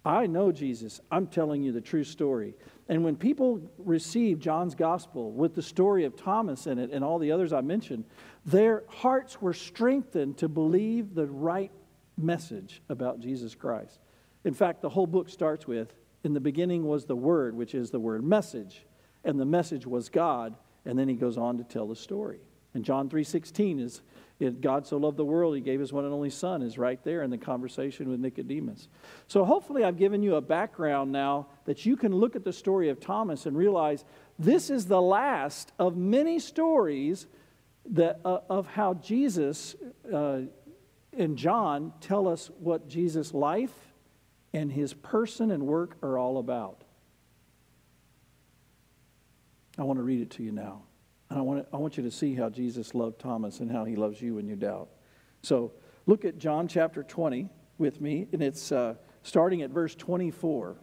I 0.05 0.27
know 0.27 0.51
Jesus. 0.51 0.99
I'm 1.09 1.27
telling 1.27 1.63
you 1.63 1.71
the 1.71 1.81
true 1.81 2.03
story. 2.03 2.55
And 2.89 3.03
when 3.03 3.15
people 3.15 3.61
receive 3.77 4.39
John's 4.39 4.75
gospel 4.75 5.31
with 5.31 5.55
the 5.55 5.61
story 5.61 6.03
of 6.03 6.15
Thomas 6.15 6.67
in 6.67 6.79
it 6.79 6.91
and 6.91 7.03
all 7.03 7.17
the 7.17 7.31
others 7.31 7.53
I 7.53 7.61
mentioned, 7.61 8.03
their 8.45 8.83
hearts 8.87 9.41
were 9.41 9.53
strengthened 9.53 10.37
to 10.39 10.49
believe 10.49 11.15
the 11.15 11.27
right 11.27 11.71
message 12.17 12.81
about 12.89 13.19
Jesus 13.19 13.55
Christ. 13.55 13.99
In 14.43 14.53
fact, 14.53 14.81
the 14.81 14.89
whole 14.89 15.07
book 15.07 15.29
starts 15.29 15.65
with 15.65 15.93
In 16.23 16.33
the 16.33 16.41
beginning 16.41 16.85
was 16.85 17.05
the 17.05 17.15
Word, 17.15 17.55
which 17.55 17.73
is 17.73 17.89
the 17.89 17.99
word 17.99 18.23
message, 18.23 18.85
and 19.23 19.39
the 19.39 19.45
message 19.45 19.87
was 19.87 20.09
God. 20.09 20.55
And 20.85 20.99
then 20.99 21.07
he 21.07 21.15
goes 21.15 21.37
on 21.37 21.57
to 21.59 21.63
tell 21.63 21.87
the 21.87 21.95
story. 21.95 22.39
And 22.73 22.83
John 22.83 23.09
3:16 23.09 23.79
is 23.79 24.01
God 24.59 24.85
so 24.85 24.97
loved 24.97 25.17
the 25.17 25.25
world, 25.25 25.55
he 25.55 25.61
gave 25.61 25.79
his 25.79 25.93
one 25.93 26.05
and 26.05 26.13
only 26.13 26.29
son, 26.29 26.61
is 26.61 26.77
right 26.77 27.01
there 27.03 27.21
in 27.21 27.29
the 27.29 27.37
conversation 27.37 28.09
with 28.09 28.19
Nicodemus. 28.19 28.87
So 29.27 29.45
hopefully, 29.45 29.83
I've 29.83 29.97
given 29.97 30.21
you 30.21 30.35
a 30.35 30.41
background 30.41 31.11
now 31.11 31.47
that 31.65 31.85
you 31.85 31.95
can 31.95 32.13
look 32.13 32.35
at 32.35 32.43
the 32.43 32.51
story 32.51 32.89
of 32.89 32.99
Thomas 32.99 33.45
and 33.45 33.55
realize 33.55 34.03
this 34.37 34.69
is 34.69 34.87
the 34.87 35.01
last 35.01 35.71
of 35.79 35.95
many 35.95 36.39
stories 36.39 37.27
that, 37.91 38.19
uh, 38.25 38.39
of 38.49 38.67
how 38.67 38.95
Jesus 38.95 39.75
uh, 40.11 40.41
and 41.17 41.37
John 41.37 41.93
tell 42.01 42.27
us 42.27 42.49
what 42.59 42.87
Jesus' 42.87 43.33
life 43.33 43.93
and 44.53 44.71
his 44.71 44.93
person 44.93 45.51
and 45.51 45.63
work 45.63 45.97
are 46.01 46.17
all 46.17 46.37
about. 46.37 46.83
I 49.77 49.83
want 49.83 49.97
to 49.97 50.03
read 50.03 50.21
it 50.21 50.31
to 50.31 50.43
you 50.43 50.51
now. 50.51 50.83
And 51.29 51.39
I 51.39 51.41
want, 51.41 51.63
to, 51.63 51.75
I 51.75 51.79
want 51.79 51.97
you 51.97 52.03
to 52.03 52.11
see 52.11 52.35
how 52.35 52.49
Jesus 52.49 52.93
loved 52.93 53.19
Thomas 53.19 53.59
and 53.59 53.71
how 53.71 53.85
he 53.85 53.95
loves 53.95 54.21
you 54.21 54.35
when 54.35 54.47
you 54.47 54.55
doubt. 54.55 54.89
So 55.41 55.73
look 56.05 56.25
at 56.25 56.37
John 56.37 56.67
chapter 56.67 57.03
20 57.03 57.49
with 57.77 58.01
me, 58.01 58.27
and 58.31 58.41
it's 58.41 58.71
uh, 58.71 58.95
starting 59.23 59.61
at 59.61 59.69
verse 59.69 59.95
24. 59.95 60.77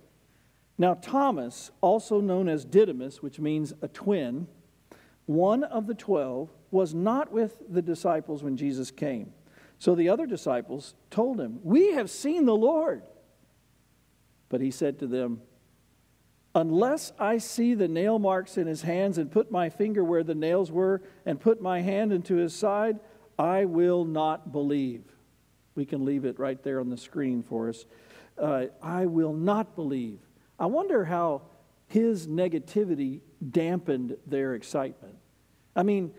Now, 0.80 0.94
Thomas, 0.94 1.70
also 1.82 2.20
known 2.20 2.48
as 2.48 2.64
Didymus, 2.64 3.22
which 3.22 3.38
means 3.38 3.74
a 3.82 3.88
twin, 3.88 4.48
one 5.26 5.62
of 5.62 5.86
the 5.86 5.94
twelve, 5.94 6.48
was 6.70 6.94
not 6.94 7.30
with 7.30 7.62
the 7.68 7.82
disciples 7.82 8.42
when 8.42 8.56
Jesus 8.56 8.90
came. 8.90 9.32
So 9.78 9.94
the 9.94 10.08
other 10.08 10.26
disciples 10.26 10.94
told 11.10 11.38
him, 11.38 11.60
We 11.62 11.92
have 11.92 12.10
seen 12.10 12.46
the 12.46 12.56
Lord. 12.56 13.02
But 14.48 14.60
he 14.60 14.70
said 14.70 14.98
to 15.00 15.06
them, 15.06 15.42
Unless 16.54 17.12
I 17.18 17.38
see 17.38 17.74
the 17.74 17.86
nail 17.86 18.18
marks 18.18 18.58
in 18.58 18.66
his 18.66 18.82
hands 18.82 19.18
and 19.18 19.30
put 19.30 19.50
my 19.52 19.70
finger 19.70 20.02
where 20.02 20.24
the 20.24 20.34
nails 20.34 20.70
were 20.72 21.00
and 21.24 21.40
put 21.40 21.62
my 21.62 21.80
hand 21.80 22.12
into 22.12 22.36
his 22.36 22.54
side, 22.54 22.98
I 23.38 23.66
will 23.66 24.04
not 24.04 24.50
believe. 24.50 25.04
We 25.76 25.84
can 25.84 26.04
leave 26.04 26.24
it 26.24 26.38
right 26.38 26.60
there 26.62 26.80
on 26.80 26.90
the 26.90 26.96
screen 26.96 27.42
for 27.42 27.68
us. 27.68 27.86
Uh, 28.36 28.66
I 28.82 29.06
will 29.06 29.32
not 29.32 29.76
believe. 29.76 30.18
I 30.58 30.66
wonder 30.66 31.04
how 31.04 31.42
his 31.86 32.26
negativity 32.26 33.20
dampened 33.50 34.16
their 34.26 34.54
excitement. 34.54 35.16
I 35.76 35.84
mean, 35.84 36.12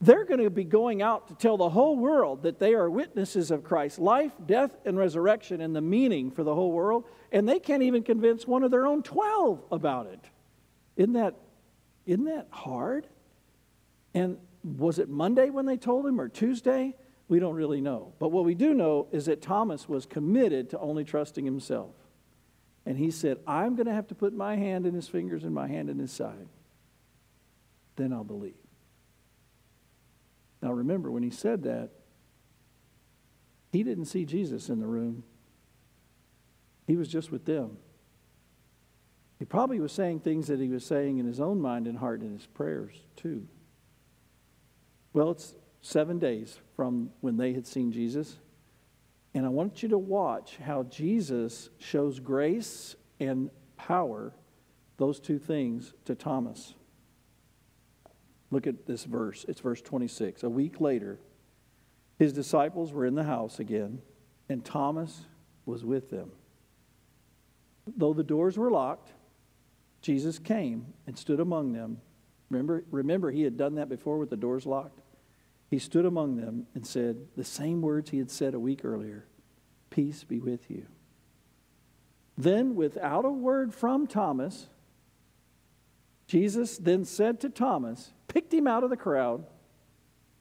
they're 0.00 0.24
going 0.24 0.40
to 0.40 0.50
be 0.50 0.64
going 0.64 1.02
out 1.02 1.28
to 1.28 1.34
tell 1.34 1.56
the 1.56 1.70
whole 1.70 1.96
world 1.96 2.42
that 2.44 2.60
they 2.60 2.74
are 2.74 2.88
witnesses 2.88 3.50
of 3.50 3.64
Christ's 3.64 3.98
life, 3.98 4.32
death, 4.46 4.76
and 4.84 4.96
resurrection 4.96 5.60
and 5.60 5.74
the 5.74 5.80
meaning 5.80 6.30
for 6.30 6.44
the 6.44 6.54
whole 6.54 6.70
world, 6.70 7.04
and 7.32 7.48
they 7.48 7.58
can't 7.58 7.82
even 7.82 8.02
convince 8.02 8.46
one 8.46 8.62
of 8.62 8.70
their 8.70 8.86
own 8.86 9.02
12 9.02 9.64
about 9.72 10.06
it. 10.06 10.20
Isn't 10.96 11.14
that, 11.14 11.34
isn't 12.06 12.24
that 12.26 12.46
hard? 12.50 13.08
And 14.14 14.38
was 14.62 14.98
it 15.00 15.08
Monday 15.08 15.50
when 15.50 15.66
they 15.66 15.76
told 15.76 16.06
him 16.06 16.20
or 16.20 16.28
Tuesday? 16.28 16.94
We 17.28 17.40
don't 17.40 17.54
really 17.54 17.80
know. 17.80 18.12
But 18.20 18.28
what 18.28 18.44
we 18.44 18.54
do 18.54 18.74
know 18.74 19.08
is 19.10 19.26
that 19.26 19.42
Thomas 19.42 19.88
was 19.88 20.06
committed 20.06 20.70
to 20.70 20.78
only 20.78 21.04
trusting 21.04 21.44
himself. 21.44 21.90
And 22.86 22.96
he 22.96 23.10
said, 23.10 23.38
I'm 23.46 23.74
going 23.74 23.86
to 23.86 23.92
have 23.92 24.06
to 24.08 24.14
put 24.14 24.32
my 24.32 24.56
hand 24.56 24.86
in 24.86 24.94
his 24.94 25.08
fingers 25.08 25.44
and 25.44 25.54
my 25.54 25.66
hand 25.66 25.90
in 25.90 25.98
his 25.98 26.12
side. 26.12 26.48
Then 27.96 28.12
I'll 28.12 28.24
believe. 28.24 28.54
Now 30.62 30.72
remember, 30.72 31.10
when 31.10 31.22
he 31.22 31.30
said 31.30 31.62
that, 31.64 31.90
he 33.70 33.82
didn't 33.82 34.06
see 34.06 34.24
Jesus 34.24 34.68
in 34.68 34.80
the 34.80 34.86
room. 34.86 35.24
He 36.86 36.96
was 36.96 37.08
just 37.08 37.30
with 37.30 37.44
them. 37.44 37.76
He 39.38 39.44
probably 39.44 39.78
was 39.78 39.92
saying 39.92 40.20
things 40.20 40.48
that 40.48 40.58
he 40.58 40.68
was 40.68 40.84
saying 40.84 41.18
in 41.18 41.26
his 41.26 41.38
own 41.38 41.60
mind 41.60 41.86
and 41.86 41.98
heart 41.98 42.22
in 42.22 42.32
his 42.32 42.46
prayers, 42.46 42.94
too. 43.14 43.46
Well, 45.12 45.30
it's 45.30 45.54
seven 45.80 46.18
days 46.18 46.58
from 46.74 47.10
when 47.20 47.36
they 47.36 47.52
had 47.52 47.66
seen 47.66 47.92
Jesus. 47.92 48.38
And 49.34 49.46
I 49.46 49.48
want 49.50 49.82
you 49.82 49.90
to 49.90 49.98
watch 49.98 50.56
how 50.56 50.84
Jesus 50.84 51.70
shows 51.78 52.18
grace 52.18 52.96
and 53.20 53.50
power, 53.76 54.32
those 54.96 55.20
two 55.20 55.38
things, 55.38 55.92
to 56.06 56.14
Thomas. 56.14 56.74
Look 58.50 58.66
at 58.66 58.86
this 58.86 59.04
verse. 59.04 59.44
It's 59.48 59.60
verse 59.60 59.82
26. 59.82 60.42
A 60.42 60.48
week 60.48 60.80
later, 60.80 61.18
his 62.18 62.32
disciples 62.32 62.92
were 62.92 63.06
in 63.06 63.14
the 63.14 63.24
house 63.24 63.58
again, 63.58 64.00
and 64.48 64.64
Thomas 64.64 65.26
was 65.66 65.84
with 65.84 66.10
them. 66.10 66.32
Though 67.96 68.12
the 68.12 68.24
doors 68.24 68.56
were 68.56 68.70
locked, 68.70 69.12
Jesus 70.02 70.38
came 70.38 70.94
and 71.06 71.18
stood 71.18 71.40
among 71.40 71.72
them. 71.72 72.00
Remember, 72.50 72.84
remember, 72.90 73.30
he 73.30 73.42
had 73.42 73.56
done 73.56 73.74
that 73.74 73.88
before 73.88 74.18
with 74.18 74.30
the 74.30 74.36
doors 74.36 74.64
locked? 74.64 75.00
He 75.70 75.78
stood 75.78 76.06
among 76.06 76.36
them 76.36 76.66
and 76.74 76.86
said 76.86 77.16
the 77.36 77.44
same 77.44 77.82
words 77.82 78.10
he 78.10 78.18
had 78.18 78.30
said 78.30 78.54
a 78.54 78.60
week 78.60 78.84
earlier 78.84 79.26
Peace 79.90 80.24
be 80.24 80.38
with 80.38 80.70
you. 80.70 80.86
Then, 82.36 82.74
without 82.74 83.24
a 83.24 83.30
word 83.30 83.74
from 83.74 84.06
Thomas, 84.06 84.68
Jesus 86.26 86.78
then 86.78 87.04
said 87.04 87.40
to 87.40 87.48
Thomas, 87.48 88.12
picked 88.28 88.54
him 88.54 88.66
out 88.66 88.84
of 88.84 88.90
the 88.90 88.96
crowd, 88.96 89.44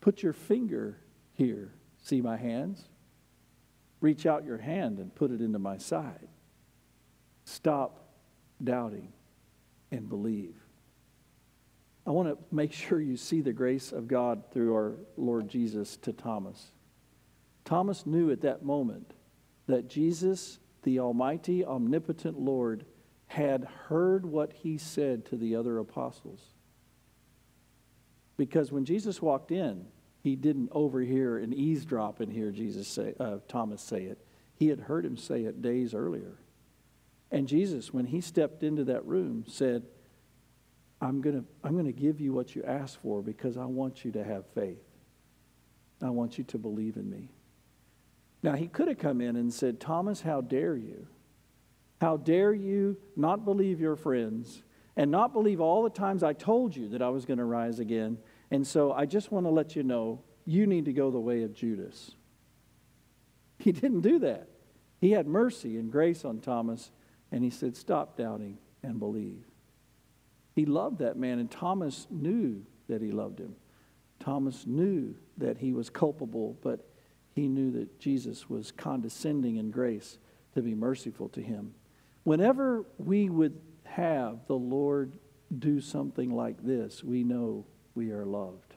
Put 0.08 0.24
your 0.24 0.34
finger 0.34 0.98
here. 1.34 1.74
See 2.02 2.22
my 2.22 2.38
hands? 2.38 2.88
Reach 4.00 4.26
out 4.26 4.46
your 4.46 4.60
hand 4.60 5.00
and 5.00 5.14
put 5.14 5.32
it 5.32 5.42
into 5.42 5.60
my 5.60 5.78
side. 5.78 6.28
Stop 7.44 8.08
doubting 8.64 9.12
and 9.92 10.08
believe. 10.08 10.56
I 12.06 12.12
want 12.12 12.30
to 12.30 12.56
make 12.56 12.72
sure 12.72 13.02
you 13.02 13.18
see 13.18 13.42
the 13.42 13.52
grace 13.52 13.92
of 13.92 14.08
God 14.08 14.44
through 14.52 14.74
our 14.74 14.96
Lord 15.18 15.50
Jesus 15.50 15.98
to 15.98 16.14
Thomas. 16.14 16.72
Thomas 17.66 18.06
knew 18.06 18.32
at 18.32 18.42
that 18.42 18.64
moment 18.64 19.14
that 19.66 19.90
Jesus, 19.90 20.60
the 20.84 21.00
Almighty, 21.00 21.66
omnipotent 21.66 22.40
Lord, 22.40 22.86
had 23.26 23.66
heard 23.90 24.26
what 24.26 24.54
he 24.54 24.78
said 24.78 25.26
to 25.26 25.36
the 25.36 25.56
other 25.56 25.80
apostles. 25.80 26.40
Because 28.38 28.72
when 28.72 28.86
Jesus 28.86 29.22
walked 29.22 29.52
in, 29.52 29.88
he 30.22 30.36
didn't 30.36 30.70
overhear 30.72 31.38
and 31.38 31.54
eavesdrop 31.54 32.20
and 32.20 32.32
hear 32.32 32.52
Jesus 32.52 32.88
say, 32.88 33.14
uh, 33.20 33.38
Thomas 33.48 33.82
say 33.82 34.04
it. 34.04 34.20
He 34.56 34.68
had 34.68 34.82
heard 34.82 35.06
him 35.06 35.18
say 35.18 35.44
it 35.44 35.62
days 35.62 35.94
earlier. 35.94 36.40
And 37.32 37.48
Jesus, 37.48 37.94
when 37.94 38.06
he 38.06 38.22
stepped 38.22 38.64
into 38.64 38.84
that 38.86 39.06
room, 39.06 39.46
said, 39.48 39.84
I'm 41.02 41.22
going 41.22 41.42
to 41.42 41.46
I'm 41.64 41.74
going 41.74 41.86
to 41.86 41.92
give 41.92 42.20
you 42.20 42.34
what 42.34 42.56
you 42.56 42.64
asked 42.64 42.98
for 43.02 43.22
because 43.22 43.58
I 43.58 43.66
want 43.66 44.04
you 44.04 44.12
to 44.14 44.24
have 44.24 44.46
faith. 44.56 44.82
I 46.02 46.10
want 46.10 46.38
you 46.38 46.44
to 46.46 46.58
believe 46.58 46.96
in 46.96 47.10
me. 47.10 47.30
Now, 48.44 48.54
he 48.54 48.68
could 48.68 48.88
have 48.88 49.00
come 49.00 49.20
in 49.20 49.36
and 49.36 49.54
said, 49.54 49.80
Thomas, 49.80 50.22
how 50.22 50.42
dare 50.42 50.76
you? 50.76 51.08
How 52.00 52.18
dare 52.18 52.54
you 52.54 52.98
not 53.16 53.46
believe 53.46 53.80
your 53.80 53.96
friends 53.96 54.62
and 54.98 55.12
not 55.12 55.32
believe 55.32 55.62
all 55.62 55.84
the 55.84 55.90
times 55.90 56.24
I 56.24 56.34
told 56.34 56.76
you 56.76 56.90
that 56.90 57.02
I 57.02 57.10
was 57.10 57.24
going 57.26 57.38
to 57.38 57.46
rise 57.46 57.80
again? 57.80 58.18
And 58.52 58.66
so 58.66 58.92
I 58.92 59.06
just 59.06 59.32
want 59.32 59.46
to 59.46 59.52
let 59.52 59.76
you 59.76 59.84
know 59.84 60.24
you 60.46 60.66
need 60.66 60.86
to 60.86 60.94
go 60.94 61.12
the 61.12 61.20
way 61.20 61.44
of 61.44 61.54
Judas. 61.54 62.12
He 63.60 63.72
didn't 63.72 64.02
do 64.02 64.20
that. 64.20 64.50
He 65.00 65.12
had 65.12 65.28
mercy 65.28 65.78
and 65.78 65.92
grace 65.92 66.26
on 66.26 66.40
Thomas, 66.40 66.92
and 67.32 67.44
he 67.44 67.50
said, 67.50 67.78
Stop 67.78 68.18
doubting 68.18 68.58
and 68.82 69.00
believe. 69.00 69.44
He 70.56 70.66
loved 70.66 71.00
that 71.00 71.18
man, 71.18 71.38
and 71.40 71.52
Thomas 71.52 72.08
knew 72.10 72.66
that 72.88 73.02
he 73.02 73.12
loved 73.12 73.40
him. 73.40 73.56
Thomas 74.20 74.66
knew 74.66 75.16
that 75.38 75.60
he 75.60 75.74
was 75.74 75.90
culpable, 75.92 76.58
but 76.64 76.90
he 77.36 77.48
knew 77.48 77.72
that 77.72 78.00
Jesus 78.00 78.50
was 78.50 78.72
condescending 78.72 79.58
in 79.58 79.70
grace 79.70 80.18
to 80.56 80.64
be 80.64 80.74
merciful 80.74 81.30
to 81.30 81.42
him. 81.42 81.76
Whenever 82.24 82.86
we 82.98 83.30
would 83.30 83.60
have 83.98 84.46
the 84.46 84.56
Lord 84.56 85.12
do 85.58 85.82
something 85.82 86.30
like 86.30 86.64
this, 86.64 87.04
we 87.04 87.24
know 87.24 87.66
we 87.96 88.12
are 88.12 88.26
loved. 88.26 88.76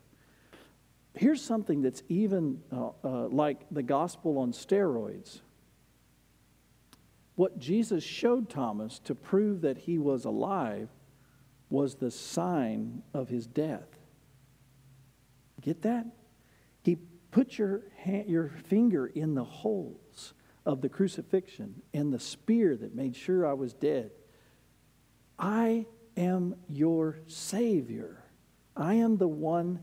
Here's 1.15 1.43
something 1.43 1.83
that's 1.83 2.03
even 2.09 2.63
uh, 2.73 2.91
uh, 3.05 3.29
like 3.29 3.67
the 3.71 3.83
gospel 3.83 4.39
on 4.39 4.53
steroids. 4.53 5.41
What 7.35 7.59
Jesus 7.59 8.03
showed 8.03 8.49
Thomas 8.49 8.99
to 9.01 9.15
prove 9.15 9.61
that 9.61 9.77
he 9.77 9.99
was 9.99 10.25
alive 10.25 10.89
was 11.69 11.97
the 11.97 12.11
sign 12.11 13.03
of 13.13 13.29
his 13.29 13.47
death. 13.47 13.89
Get 15.61 15.83
that? 15.83 16.07
He 16.83 16.97
put 17.31 17.59
your, 17.59 17.83
hand, 17.99 18.27
your 18.29 18.49
finger 18.69 19.07
in 19.07 19.35
the 19.35 19.45
holes 19.45 20.33
of 20.65 20.81
the 20.81 20.89
crucifixion 20.89 21.83
and 21.93 22.11
the 22.11 22.19
spear 22.19 22.75
that 22.77 22.95
made 22.95 23.15
sure 23.15 23.47
I 23.47 23.53
was 23.53 23.75
dead. 23.75 24.13
I 25.41 25.87
am 26.17 26.55
your 26.69 27.19
Savior. 27.27 28.23
I 28.77 28.95
am 28.95 29.17
the 29.17 29.27
one 29.27 29.81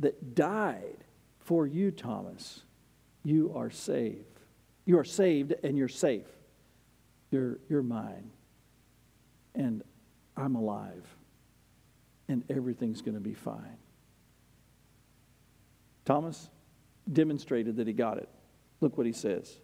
that 0.00 0.34
died 0.34 1.04
for 1.40 1.66
you, 1.66 1.90
Thomas. 1.90 2.62
You 3.24 3.52
are 3.56 3.70
saved. 3.70 4.40
You 4.84 4.98
are 4.98 5.04
saved 5.04 5.54
and 5.64 5.76
you're 5.76 5.88
safe. 5.88 6.28
You're, 7.30 7.58
you're 7.68 7.82
mine. 7.82 8.30
And 9.54 9.82
I'm 10.36 10.54
alive 10.54 11.04
and 12.28 12.44
everything's 12.50 13.00
going 13.00 13.14
to 13.14 13.20
be 13.20 13.34
fine. 13.34 13.78
Thomas 16.04 16.48
demonstrated 17.10 17.76
that 17.76 17.86
he 17.86 17.92
got 17.92 18.18
it. 18.18 18.28
Look 18.80 18.96
what 18.96 19.06
he 19.06 19.12
says. 19.12 19.58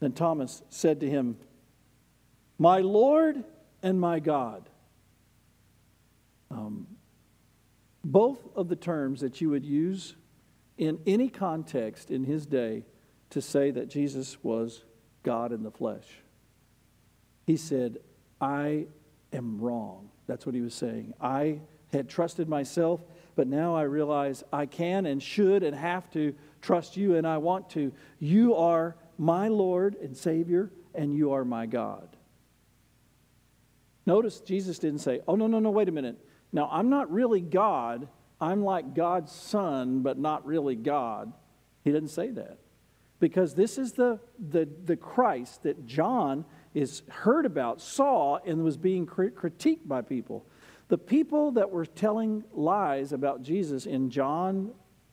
Then 0.00 0.12
Thomas 0.12 0.62
said 0.70 1.00
to 1.00 1.08
him, 1.08 1.36
My 2.58 2.80
Lord 2.80 3.44
and 3.82 4.00
my 4.00 4.20
God. 4.20 4.68
Um, 6.50 6.86
both 8.04 8.38
of 8.56 8.68
the 8.68 8.76
terms 8.76 9.20
that 9.20 9.40
you 9.40 9.50
would 9.50 9.64
use 9.64 10.16
in 10.76 11.00
any 11.06 11.28
context 11.28 12.10
in 12.10 12.24
his 12.24 12.46
day 12.46 12.84
to 13.30 13.40
say 13.40 13.70
that 13.70 13.88
Jesus 13.88 14.42
was 14.42 14.84
God 15.22 15.52
in 15.52 15.62
the 15.62 15.70
flesh. 15.70 16.06
He 17.46 17.56
said, 17.56 17.98
I 18.40 18.86
am 19.32 19.60
wrong. 19.60 20.10
That's 20.26 20.44
what 20.44 20.54
he 20.54 20.60
was 20.60 20.74
saying. 20.74 21.14
I 21.20 21.60
had 21.92 22.08
trusted 22.08 22.48
myself, 22.48 23.00
but 23.36 23.46
now 23.46 23.74
I 23.74 23.82
realize 23.82 24.42
I 24.52 24.66
can 24.66 25.06
and 25.06 25.22
should 25.22 25.62
and 25.62 25.76
have 25.76 26.10
to 26.12 26.34
trust 26.60 26.96
you, 26.96 27.16
and 27.16 27.26
I 27.26 27.38
want 27.38 27.70
to. 27.70 27.92
You 28.18 28.54
are 28.54 28.96
my 29.18 29.48
Lord 29.48 29.96
and 29.96 30.16
Savior, 30.16 30.70
and 30.94 31.14
you 31.14 31.32
are 31.32 31.44
my 31.44 31.66
God. 31.66 32.16
Notice 34.06 34.40
Jesus 34.40 34.78
didn't 34.78 35.00
say, 35.00 35.20
Oh, 35.28 35.36
no, 35.36 35.46
no, 35.46 35.58
no, 35.58 35.70
wait 35.70 35.88
a 35.88 35.92
minute. 35.92 36.18
Now, 36.52 36.68
I'm 36.70 36.90
not 36.90 37.10
really 37.12 37.40
God. 37.40 38.08
I'm 38.40 38.64
like 38.64 38.94
God's 38.94 39.32
son, 39.32 40.02
but 40.02 40.18
not 40.18 40.44
really 40.44 40.74
God. 40.74 41.32
He 41.84 41.92
didn't 41.92 42.10
say 42.10 42.30
that. 42.30 42.58
Because 43.20 43.54
this 43.54 43.78
is 43.78 43.92
the, 43.92 44.18
the, 44.50 44.68
the 44.84 44.96
Christ 44.96 45.62
that 45.62 45.86
John 45.86 46.44
is 46.74 47.02
heard 47.08 47.46
about, 47.46 47.80
saw, 47.80 48.38
and 48.44 48.64
was 48.64 48.76
being 48.76 49.06
critiqued 49.06 49.86
by 49.86 50.02
people. 50.02 50.44
The 50.88 50.98
people 50.98 51.52
that 51.52 51.70
were 51.70 51.86
telling 51.86 52.42
lies 52.52 53.12
about 53.12 53.42
Jesus 53.42 53.86
in 53.86 54.10
John, 54.10 54.72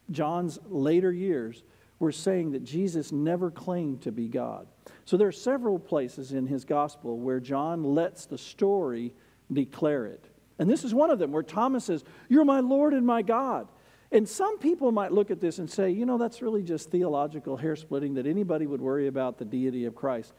John's 0.10 0.58
later 0.68 1.12
years 1.14 1.64
were 2.00 2.12
saying 2.12 2.52
that 2.52 2.64
Jesus 2.64 3.12
never 3.12 3.52
claimed 3.52 4.02
to 4.02 4.12
be 4.12 4.28
God. 4.28 4.68
So 5.06 5.18
there 5.18 5.28
are 5.28 5.34
several 5.34 5.78
places 5.78 6.32
in 6.32 6.48
his 6.48 6.66
gospel 6.66 7.20
where 7.20 7.40
John 7.40 7.84
lets 7.84 8.26
the 8.26 8.38
story 8.38 9.14
declare 9.52 10.06
it. 10.06 10.26
And 10.58 10.70
this 10.70 10.84
is 10.84 10.94
one 10.94 11.10
of 11.10 11.20
them 11.20 11.32
where 11.32 11.44
Thomas 11.44 11.86
says, 11.86 12.04
You're 12.28 12.46
my 12.46 12.60
Lord 12.60 12.94
and 12.94 13.06
my 13.06 13.22
God. 13.22 13.68
And 14.12 14.28
some 14.28 14.58
people 14.58 14.92
might 14.92 15.12
look 15.12 15.30
at 15.30 15.40
this 15.40 15.60
and 15.60 15.70
say, 15.70 15.92
you 15.92 16.06
know, 16.06 16.18
that's 16.18 16.42
really 16.42 16.64
just 16.64 16.90
theological 16.90 17.58
hair 17.58 17.76
splitting 17.76 18.16
that 18.16 18.26
anybody 18.26 18.66
would 18.66 18.82
worry 18.82 19.08
about 19.08 19.38
the 19.38 19.46
deity 19.46 19.86
of 19.86 19.94
Christ. 19.94 20.34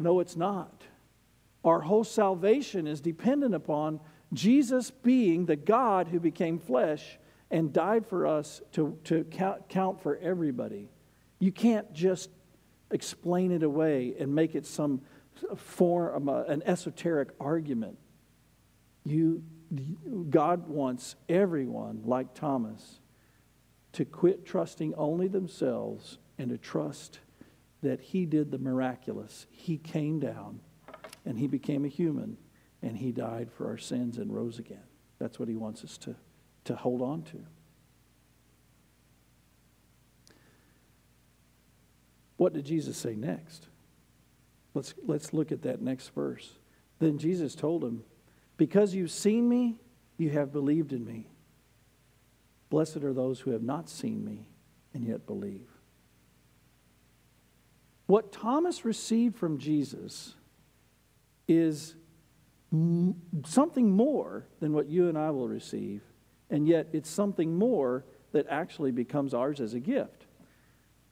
No, 0.00 0.18
it's 0.18 0.36
not. 0.36 0.82
Our 1.64 1.80
whole 1.80 2.02
salvation 2.02 2.86
is 2.86 3.00
dependent 3.00 3.54
upon 3.54 4.00
Jesus 4.32 4.90
being 4.90 5.46
the 5.46 5.56
God 5.56 6.08
who 6.08 6.18
became 6.18 6.58
flesh 6.58 7.18
and 7.50 7.72
died 7.72 8.06
for 8.06 8.26
us 8.26 8.60
to, 8.72 8.98
to 9.04 9.24
count, 9.24 9.68
count 9.68 10.02
for 10.02 10.16
everybody. 10.18 10.88
You 11.38 11.52
can't 11.52 11.92
just 11.92 12.30
explain 12.90 13.52
it 13.52 13.62
away 13.62 14.14
and 14.18 14.34
make 14.34 14.54
it 14.54 14.66
some 14.66 15.02
form, 15.56 16.28
an 16.28 16.62
esoteric 16.66 17.30
argument. 17.40 17.98
You, 19.04 19.42
God 20.30 20.68
wants 20.68 21.16
everyone, 21.28 22.02
like 22.04 22.34
Thomas, 22.34 23.00
to 23.92 24.04
quit 24.04 24.44
trusting 24.44 24.94
only 24.94 25.28
themselves 25.28 26.18
and 26.38 26.50
to 26.50 26.58
trust 26.58 27.20
that 27.82 28.00
he 28.00 28.26
did 28.26 28.50
the 28.50 28.58
miraculous. 28.58 29.46
He 29.50 29.78
came 29.78 30.20
down 30.20 30.60
and 31.24 31.38
he 31.38 31.46
became 31.46 31.84
a 31.84 31.88
human 31.88 32.36
and 32.82 32.96
he 32.96 33.12
died 33.12 33.50
for 33.52 33.68
our 33.68 33.78
sins 33.78 34.18
and 34.18 34.32
rose 34.34 34.58
again. 34.58 34.82
That's 35.18 35.38
what 35.38 35.48
he 35.48 35.56
wants 35.56 35.84
us 35.84 35.98
to, 35.98 36.14
to 36.68 36.76
hold 36.76 37.02
on 37.02 37.22
to. 37.22 37.38
What 42.36 42.52
did 42.52 42.64
Jesus 42.64 42.96
say 42.96 43.16
next? 43.16 43.66
Let's, 44.74 44.94
let's 45.04 45.32
look 45.32 45.50
at 45.50 45.62
that 45.62 45.82
next 45.82 46.14
verse. 46.14 46.52
Then 47.00 47.18
Jesus 47.18 47.54
told 47.54 47.82
him, 47.82 48.04
Because 48.56 48.94
you've 48.94 49.10
seen 49.10 49.48
me, 49.48 49.76
you 50.18 50.30
have 50.30 50.52
believed 50.52 50.92
in 50.92 51.04
me. 51.04 51.26
Blessed 52.70 52.98
are 52.98 53.14
those 53.14 53.40
who 53.40 53.50
have 53.50 53.62
not 53.62 53.88
seen 53.88 54.24
me 54.24 54.46
and 54.94 55.04
yet 55.04 55.26
believe. 55.26 55.66
What 58.06 58.30
Thomas 58.30 58.84
received 58.84 59.36
from 59.36 59.58
Jesus 59.58 60.34
is 61.48 61.94
something 63.44 63.90
more 63.90 64.46
than 64.60 64.72
what 64.72 64.86
you 64.86 65.08
and 65.08 65.16
I 65.16 65.30
will 65.30 65.48
receive, 65.48 66.02
and 66.50 66.66
yet 66.66 66.88
it's 66.92 67.10
something 67.10 67.56
more 67.56 68.04
that 68.32 68.46
actually 68.48 68.92
becomes 68.92 69.34
ours 69.34 69.60
as 69.60 69.74
a 69.74 69.80
gift. 69.80 70.26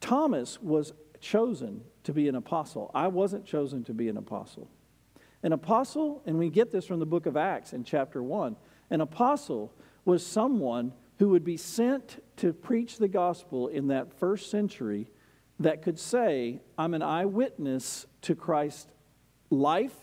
Thomas 0.00 0.60
was 0.60 0.92
chosen 1.20 1.82
to 2.04 2.12
be 2.12 2.28
an 2.28 2.34
apostle. 2.34 2.90
I 2.94 3.08
wasn't 3.08 3.44
chosen 3.44 3.84
to 3.84 3.94
be 3.94 4.08
an 4.08 4.16
apostle. 4.16 4.70
An 5.42 5.52
apostle, 5.52 6.22
and 6.26 6.38
we 6.38 6.50
get 6.50 6.72
this 6.72 6.86
from 6.86 6.98
the 6.98 7.06
book 7.06 7.26
of 7.26 7.36
Acts 7.36 7.72
in 7.72 7.84
chapter 7.84 8.22
1, 8.22 8.56
an 8.90 9.00
apostle 9.00 9.72
was 10.04 10.24
someone 10.24 10.92
who 11.18 11.30
would 11.30 11.44
be 11.44 11.56
sent 11.56 12.22
to 12.36 12.52
preach 12.52 12.98
the 12.98 13.08
gospel 13.08 13.68
in 13.68 13.88
that 13.88 14.12
first 14.12 14.50
century 14.50 15.10
that 15.58 15.82
could 15.82 15.98
say, 15.98 16.60
I'm 16.76 16.94
an 16.94 17.02
eyewitness 17.02 18.06
to 18.22 18.34
Christ's 18.34 18.88
life, 19.50 19.94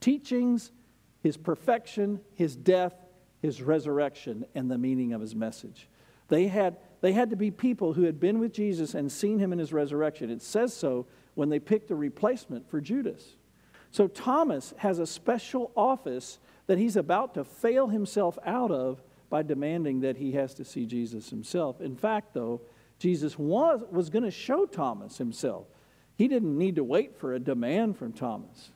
teachings, 0.00 0.70
his 1.22 1.36
perfection, 1.36 2.20
his 2.34 2.54
death, 2.54 2.94
his 3.40 3.62
resurrection, 3.62 4.44
and 4.54 4.70
the 4.70 4.78
meaning 4.78 5.12
of 5.12 5.20
his 5.20 5.34
message. 5.34 5.88
They 6.28 6.48
had, 6.48 6.76
they 7.00 7.12
had 7.12 7.30
to 7.30 7.36
be 7.36 7.50
people 7.50 7.94
who 7.94 8.02
had 8.02 8.20
been 8.20 8.38
with 8.38 8.52
Jesus 8.52 8.94
and 8.94 9.10
seen 9.10 9.38
him 9.38 9.52
in 9.52 9.58
his 9.58 9.72
resurrection. 9.72 10.30
It 10.30 10.42
says 10.42 10.74
so 10.74 11.06
when 11.34 11.48
they 11.48 11.58
picked 11.58 11.90
a 11.90 11.94
replacement 11.94 12.68
for 12.68 12.80
Judas. 12.80 13.36
So 13.90 14.06
Thomas 14.06 14.74
has 14.78 14.98
a 14.98 15.06
special 15.06 15.70
office 15.74 16.38
that 16.66 16.78
he's 16.78 16.96
about 16.96 17.34
to 17.34 17.44
fail 17.44 17.88
himself 17.88 18.38
out 18.44 18.70
of 18.70 19.02
by 19.30 19.42
demanding 19.42 20.00
that 20.00 20.16
he 20.16 20.32
has 20.32 20.54
to 20.54 20.64
see 20.64 20.86
Jesus 20.86 21.30
himself. 21.30 21.80
In 21.80 21.96
fact, 21.96 22.34
though, 22.34 22.60
Jesus 22.98 23.38
was, 23.38 23.80
was 23.90 24.10
going 24.10 24.24
to 24.24 24.30
show 24.30 24.66
Thomas 24.66 25.18
himself. 25.18 25.66
He 26.16 26.28
didn't 26.28 26.58
need 26.58 26.76
to 26.76 26.84
wait 26.84 27.16
for 27.16 27.32
a 27.32 27.38
demand 27.38 27.96
from 27.96 28.12
Thomas. 28.12 28.70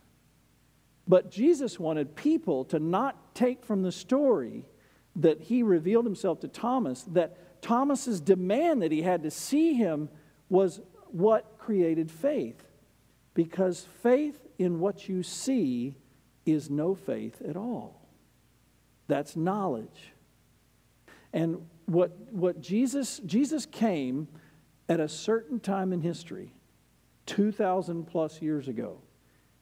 But 1.07 1.29
Jesus 1.29 1.79
wanted 1.79 2.15
people 2.15 2.63
to 2.65 2.79
not 2.79 3.17
take 3.33 3.63
from 3.63 3.81
the 3.81 3.91
story 3.91 4.65
that 5.15 5.41
he 5.41 5.63
revealed 5.63 6.05
himself 6.05 6.39
to 6.41 6.47
Thomas, 6.47 7.03
that 7.03 7.61
Thomas's 7.61 8.19
demand 8.19 8.81
that 8.81 8.91
he 8.91 9.01
had 9.01 9.23
to 9.23 9.31
see 9.31 9.73
him 9.73 10.09
was 10.49 10.81
what 11.07 11.57
created 11.57 12.11
faith. 12.11 12.63
Because 13.33 13.85
faith 14.01 14.39
in 14.59 14.79
what 14.79 15.07
you 15.07 15.23
see 15.23 15.95
is 16.45 16.69
no 16.69 16.93
faith 16.93 17.41
at 17.47 17.55
all. 17.55 18.07
That's 19.07 19.35
knowledge. 19.35 20.13
And 21.31 21.67
what, 21.85 22.17
what 22.31 22.61
Jesus, 22.61 23.19
Jesus 23.25 23.65
came 23.65 24.27
at 24.89 24.99
a 24.99 25.07
certain 25.07 25.59
time 25.59 25.93
in 25.93 26.01
history, 26.01 26.53
2,000 27.25 28.05
plus 28.05 28.41
years 28.41 28.67
ago. 28.67 28.99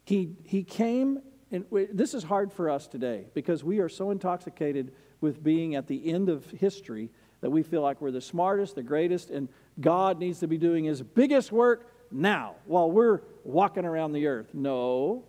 He, 0.04 0.36
he 0.44 0.64
came, 0.64 1.22
and 1.52 1.66
this 1.92 2.14
is 2.14 2.24
hard 2.24 2.52
for 2.54 2.70
us 2.70 2.88
today 2.88 3.26
because 3.34 3.64
we 3.64 3.80
are 3.80 3.90
so 3.90 4.12
intoxicated 4.12 4.94
with 5.20 5.44
being 5.44 5.76
at 5.76 5.88
the 5.88 6.10
end 6.10 6.30
of 6.30 6.46
history 6.46 7.10
that 7.42 7.50
we 7.50 7.62
feel 7.62 7.82
like 7.82 8.00
we're 8.00 8.12
the 8.12 8.22
smartest, 8.22 8.76
the 8.76 8.84
greatest, 8.84 9.30
and 9.30 9.50
God 9.80 10.20
needs 10.20 10.40
to 10.40 10.48
be 10.48 10.58
doing 10.58 10.86
his 10.86 11.02
biggest 11.02 11.52
work 11.52 11.88
now 12.12 12.56
while 12.66 12.90
we're 12.90 13.22
walking 13.44 13.86
around 13.86 14.14
the 14.14 14.28
earth. 14.28 14.54
No, 14.54 15.26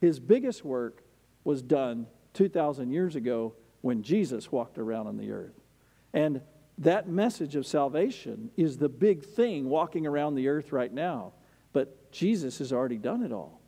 his 0.00 0.18
biggest 0.18 0.64
work 0.64 1.04
was 1.44 1.62
done 1.62 2.06
2,000 2.34 2.90
years 2.90 3.14
ago 3.14 3.54
when 3.82 4.02
Jesus 4.02 4.50
walked 4.50 4.78
around 4.78 5.06
on 5.06 5.16
the 5.16 5.30
earth. 5.30 5.60
And 6.12 6.40
that 6.78 7.08
message 7.08 7.54
of 7.54 7.66
salvation 7.66 8.50
is 8.56 8.78
the 8.78 8.88
big 8.88 9.24
thing 9.24 9.68
walking 9.68 10.06
around 10.06 10.34
the 10.34 10.48
earth 10.48 10.72
right 10.72 10.92
now. 10.92 11.32
But 11.72 12.10
Jesus 12.10 12.58
has 12.58 12.72
already 12.72 12.98
done 12.98 13.22
it 13.22 13.32
all. 13.32 13.61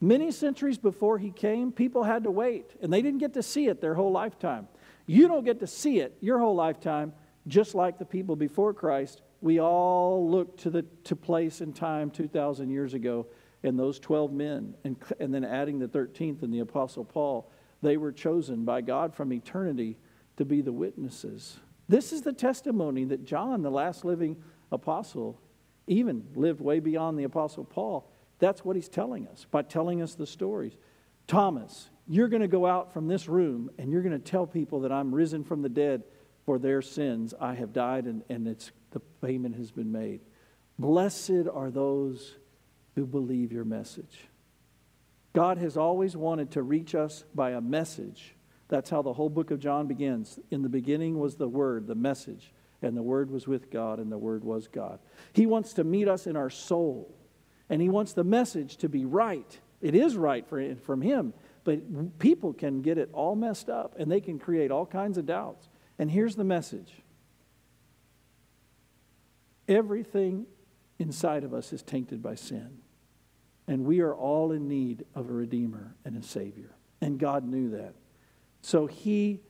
Many 0.00 0.30
centuries 0.30 0.78
before 0.78 1.18
he 1.18 1.30
came, 1.30 1.72
people 1.72 2.04
had 2.04 2.24
to 2.24 2.30
wait, 2.30 2.74
and 2.80 2.92
they 2.92 3.02
didn't 3.02 3.18
get 3.18 3.34
to 3.34 3.42
see 3.42 3.66
it 3.66 3.80
their 3.80 3.94
whole 3.94 4.12
lifetime. 4.12 4.68
You 5.06 5.28
don't 5.28 5.44
get 5.44 5.60
to 5.60 5.66
see 5.66 6.00
it 6.00 6.16
your 6.20 6.38
whole 6.38 6.54
lifetime, 6.54 7.12
just 7.46 7.74
like 7.74 7.98
the 7.98 8.04
people 8.04 8.36
before 8.36 8.72
Christ. 8.72 9.22
We 9.40 9.60
all 9.60 10.30
look 10.30 10.56
to 10.58 10.70
the 10.70 10.82
to 11.04 11.16
place 11.16 11.60
and 11.60 11.74
time 11.74 12.10
2,000 12.10 12.70
years 12.70 12.94
ago, 12.94 13.26
and 13.62 13.78
those 13.78 13.98
12 13.98 14.32
men, 14.32 14.74
and, 14.84 14.96
and 15.18 15.34
then 15.34 15.44
adding 15.44 15.78
the 15.78 15.88
13th 15.88 16.42
and 16.42 16.52
the 16.52 16.60
Apostle 16.60 17.04
Paul, 17.04 17.50
they 17.82 17.96
were 17.96 18.12
chosen 18.12 18.64
by 18.64 18.80
God 18.80 19.14
from 19.14 19.32
eternity 19.32 19.98
to 20.36 20.44
be 20.44 20.62
the 20.62 20.72
witnesses 20.72 21.58
this 21.90 22.12
is 22.12 22.22
the 22.22 22.32
testimony 22.32 23.04
that 23.06 23.24
John, 23.24 23.62
the 23.62 23.70
last 23.70 24.04
living 24.04 24.36
apostle, 24.70 25.40
even 25.88 26.24
lived 26.36 26.60
way 26.60 26.78
beyond 26.78 27.18
the 27.18 27.24
apostle 27.24 27.64
Paul. 27.64 28.08
That's 28.40 28.64
what 28.64 28.74
he's 28.74 28.88
telling 28.88 29.28
us 29.28 29.46
by 29.50 29.62
telling 29.62 30.02
us 30.02 30.14
the 30.14 30.26
stories. 30.26 30.76
Thomas, 31.28 31.88
you're 32.08 32.28
going 32.28 32.42
to 32.42 32.48
go 32.48 32.66
out 32.66 32.92
from 32.92 33.06
this 33.06 33.28
room 33.28 33.70
and 33.78 33.92
you're 33.92 34.02
going 34.02 34.20
to 34.20 34.30
tell 34.30 34.46
people 34.46 34.80
that 34.80 34.90
I'm 34.90 35.14
risen 35.14 35.44
from 35.44 35.62
the 35.62 35.68
dead 35.68 36.02
for 36.44 36.58
their 36.58 36.82
sins. 36.82 37.32
I 37.40 37.54
have 37.54 37.72
died 37.72 38.06
and, 38.06 38.24
and 38.28 38.48
it's, 38.48 38.72
the 38.90 39.00
payment 39.22 39.54
has 39.56 39.70
been 39.70 39.92
made. 39.92 40.20
Blessed 40.78 41.46
are 41.52 41.70
those 41.70 42.36
who 42.96 43.06
believe 43.06 43.52
your 43.52 43.64
message. 43.64 44.26
God 45.32 45.58
has 45.58 45.76
always 45.76 46.16
wanted 46.16 46.50
to 46.52 46.62
reach 46.62 46.96
us 46.96 47.24
by 47.32 47.52
a 47.52 47.60
message 47.60 48.34
that's 48.70 48.88
how 48.88 49.02
the 49.02 49.12
whole 49.12 49.28
book 49.28 49.50
of 49.50 49.58
John 49.58 49.88
begins. 49.88 50.38
In 50.52 50.62
the 50.62 50.68
beginning 50.68 51.18
was 51.18 51.34
the 51.34 51.48
Word, 51.48 51.88
the 51.88 51.96
message, 51.96 52.52
and 52.82 52.96
the 52.96 53.02
Word 53.02 53.28
was 53.28 53.48
with 53.48 53.68
God, 53.68 53.98
and 53.98 54.10
the 54.10 54.16
Word 54.16 54.44
was 54.44 54.68
God. 54.68 55.00
He 55.32 55.44
wants 55.44 55.74
to 55.74 55.84
meet 55.84 56.06
us 56.06 56.28
in 56.28 56.36
our 56.36 56.50
soul, 56.50 57.12
and 57.70 57.80
He 57.80 57.88
wants 57.88 58.12
the 58.12 58.24
message 58.24 58.76
to 58.78 58.88
be 58.88 59.06
right. 59.06 59.58
It 59.80 59.94
is 59.94 60.16
right 60.16 60.46
for, 60.46 60.74
from 60.76 61.00
Him, 61.00 61.32
but 61.64 62.18
people 62.18 62.52
can 62.52 62.82
get 62.82 62.98
it 62.98 63.08
all 63.14 63.34
messed 63.34 63.70
up, 63.70 63.94
and 63.98 64.10
they 64.10 64.20
can 64.20 64.38
create 64.38 64.70
all 64.70 64.84
kinds 64.84 65.16
of 65.16 65.24
doubts. 65.24 65.68
And 65.98 66.10
here's 66.10 66.36
the 66.36 66.44
message 66.44 66.92
everything 69.68 70.46
inside 70.98 71.44
of 71.44 71.54
us 71.54 71.72
is 71.72 71.82
tainted 71.82 72.22
by 72.22 72.34
sin. 72.34 72.78
And 73.66 73.84
we 73.84 74.00
are 74.00 74.14
all 74.14 74.50
in 74.50 74.66
need 74.66 75.04
of 75.14 75.30
a 75.30 75.32
Redeemer 75.32 75.94
and 76.04 76.16
a 76.16 76.26
Savior. 76.26 76.74
And 77.00 77.18
God 77.18 77.44
knew 77.44 77.70
that. 77.70 77.94
So 78.62 78.86
he 78.86 79.40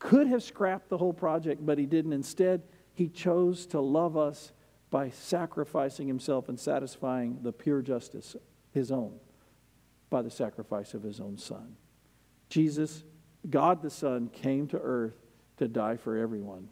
could 0.00 0.26
have 0.26 0.42
scrapped 0.42 0.88
the 0.88 0.98
whole 0.98 1.12
project, 1.12 1.64
but 1.64 1.78
he 1.78 1.86
didn't. 1.86 2.12
Instead, 2.12 2.62
he 2.94 3.08
chose 3.08 3.64
to 3.66 3.80
love 3.80 4.16
us 4.16 4.52
by 4.92 5.08
sacrificing 5.08 6.06
himself 6.06 6.50
and 6.50 6.60
satisfying 6.60 7.38
the 7.40 7.50
pure 7.50 7.80
justice, 7.80 8.36
his 8.72 8.92
own, 8.92 9.18
by 10.10 10.20
the 10.20 10.30
sacrifice 10.30 10.92
of 10.92 11.02
his 11.02 11.18
own 11.18 11.38
son. 11.38 11.76
Jesus, 12.50 13.02
God 13.48 13.80
the 13.80 13.88
Son, 13.88 14.28
came 14.28 14.68
to 14.68 14.78
earth 14.78 15.14
to 15.56 15.66
die 15.66 15.96
for 15.96 16.18
everyone. 16.18 16.68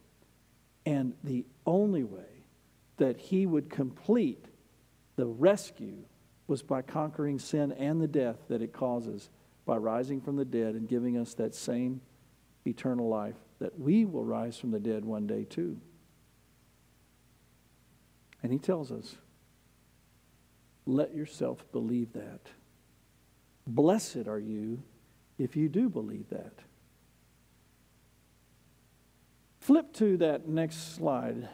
And 0.84 1.14
the 1.24 1.46
only 1.64 2.04
way 2.04 2.44
that 2.98 3.16
he 3.16 3.46
would 3.46 3.70
complete 3.70 4.44
the 5.16 5.26
rescue 5.26 6.04
was 6.46 6.62
by 6.62 6.82
conquering 6.82 7.38
sin 7.38 7.72
and 7.72 8.02
the 8.02 8.06
death 8.06 8.36
that 8.48 8.60
it 8.60 8.74
causes 8.74 9.30
by 9.64 9.78
rising 9.78 10.20
from 10.20 10.36
the 10.36 10.44
dead 10.44 10.74
and 10.74 10.86
giving 10.86 11.16
us 11.16 11.32
that 11.34 11.54
same 11.54 12.02
eternal 12.66 13.08
life 13.08 13.36
that 13.60 13.78
we 13.78 14.04
will 14.04 14.24
rise 14.24 14.58
from 14.58 14.72
the 14.72 14.78
dead 14.78 15.06
one 15.06 15.26
day 15.26 15.44
too. 15.44 15.80
And 18.42 18.52
he 18.52 18.58
tells 18.58 18.90
us, 18.90 19.16
let 20.86 21.14
yourself 21.14 21.64
believe 21.72 22.12
that. 22.14 22.40
Blessed 23.66 24.26
are 24.26 24.38
you 24.38 24.82
if 25.38 25.56
you 25.56 25.68
do 25.68 25.88
believe 25.88 26.28
that. 26.30 26.54
Flip 29.60 29.92
to 29.94 30.16
that 30.16 30.48
next 30.48 30.96
slide. 30.96 31.48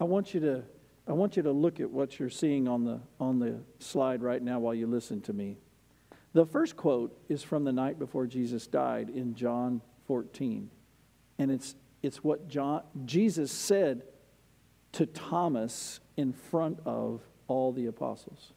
I 0.00 0.04
want 0.04 0.34
you 0.34 0.40
to 0.40 0.64
I 1.06 1.12
want 1.12 1.36
you 1.36 1.42
to 1.42 1.50
look 1.50 1.80
at 1.80 1.90
what 1.90 2.20
you're 2.20 2.30
seeing 2.30 2.68
on 2.68 2.84
the 2.84 3.00
on 3.18 3.40
the 3.40 3.60
slide 3.80 4.22
right 4.22 4.40
now 4.40 4.60
while 4.60 4.74
you 4.74 4.86
listen 4.86 5.20
to 5.22 5.32
me. 5.32 5.58
The 6.32 6.46
first 6.46 6.76
quote 6.76 7.16
is 7.28 7.42
from 7.42 7.64
the 7.64 7.72
night 7.72 7.98
before 7.98 8.26
Jesus 8.26 8.66
died 8.66 9.10
in 9.10 9.34
John 9.34 9.82
14. 10.06 10.70
And 11.38 11.50
it's, 11.50 11.74
it's 12.02 12.24
what 12.24 12.48
John, 12.48 12.82
Jesus 13.04 13.52
said 13.52 14.02
to 14.92 15.06
Thomas 15.06 16.00
in 16.16 16.32
front 16.32 16.78
of 16.84 17.22
all 17.48 17.72
the 17.72 17.86
apostles. 17.86 18.52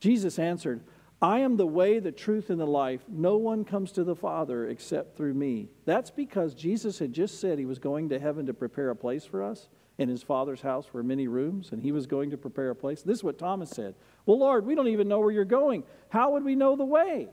Jesus 0.00 0.38
answered, 0.38 0.82
I 1.22 1.38
am 1.38 1.56
the 1.56 1.66
way, 1.66 2.00
the 2.00 2.10
truth, 2.10 2.50
and 2.50 2.58
the 2.58 2.66
life. 2.66 3.02
No 3.08 3.36
one 3.36 3.64
comes 3.64 3.92
to 3.92 4.02
the 4.02 4.16
Father 4.16 4.66
except 4.66 5.16
through 5.16 5.34
me. 5.34 5.68
That's 5.84 6.10
because 6.10 6.52
Jesus 6.52 6.98
had 6.98 7.12
just 7.12 7.40
said 7.40 7.58
he 7.58 7.64
was 7.64 7.78
going 7.78 8.08
to 8.08 8.18
heaven 8.18 8.46
to 8.46 8.54
prepare 8.54 8.90
a 8.90 8.96
place 8.96 9.24
for 9.24 9.42
us. 9.42 9.68
In 9.98 10.08
his 10.08 10.22
Father's 10.22 10.62
house 10.62 10.92
were 10.92 11.04
many 11.04 11.28
rooms, 11.28 11.70
and 11.70 11.80
he 11.80 11.92
was 11.92 12.06
going 12.06 12.30
to 12.30 12.36
prepare 12.36 12.70
a 12.70 12.74
place. 12.74 13.02
This 13.02 13.18
is 13.18 13.24
what 13.24 13.38
Thomas 13.38 13.70
said 13.70 13.94
Well, 14.26 14.38
Lord, 14.38 14.66
we 14.66 14.74
don't 14.74 14.88
even 14.88 15.06
know 15.06 15.20
where 15.20 15.30
you're 15.30 15.44
going. 15.44 15.84
How 16.08 16.32
would 16.32 16.42
we 16.42 16.56
know 16.56 16.74
the 16.74 16.84
way? 16.84 17.28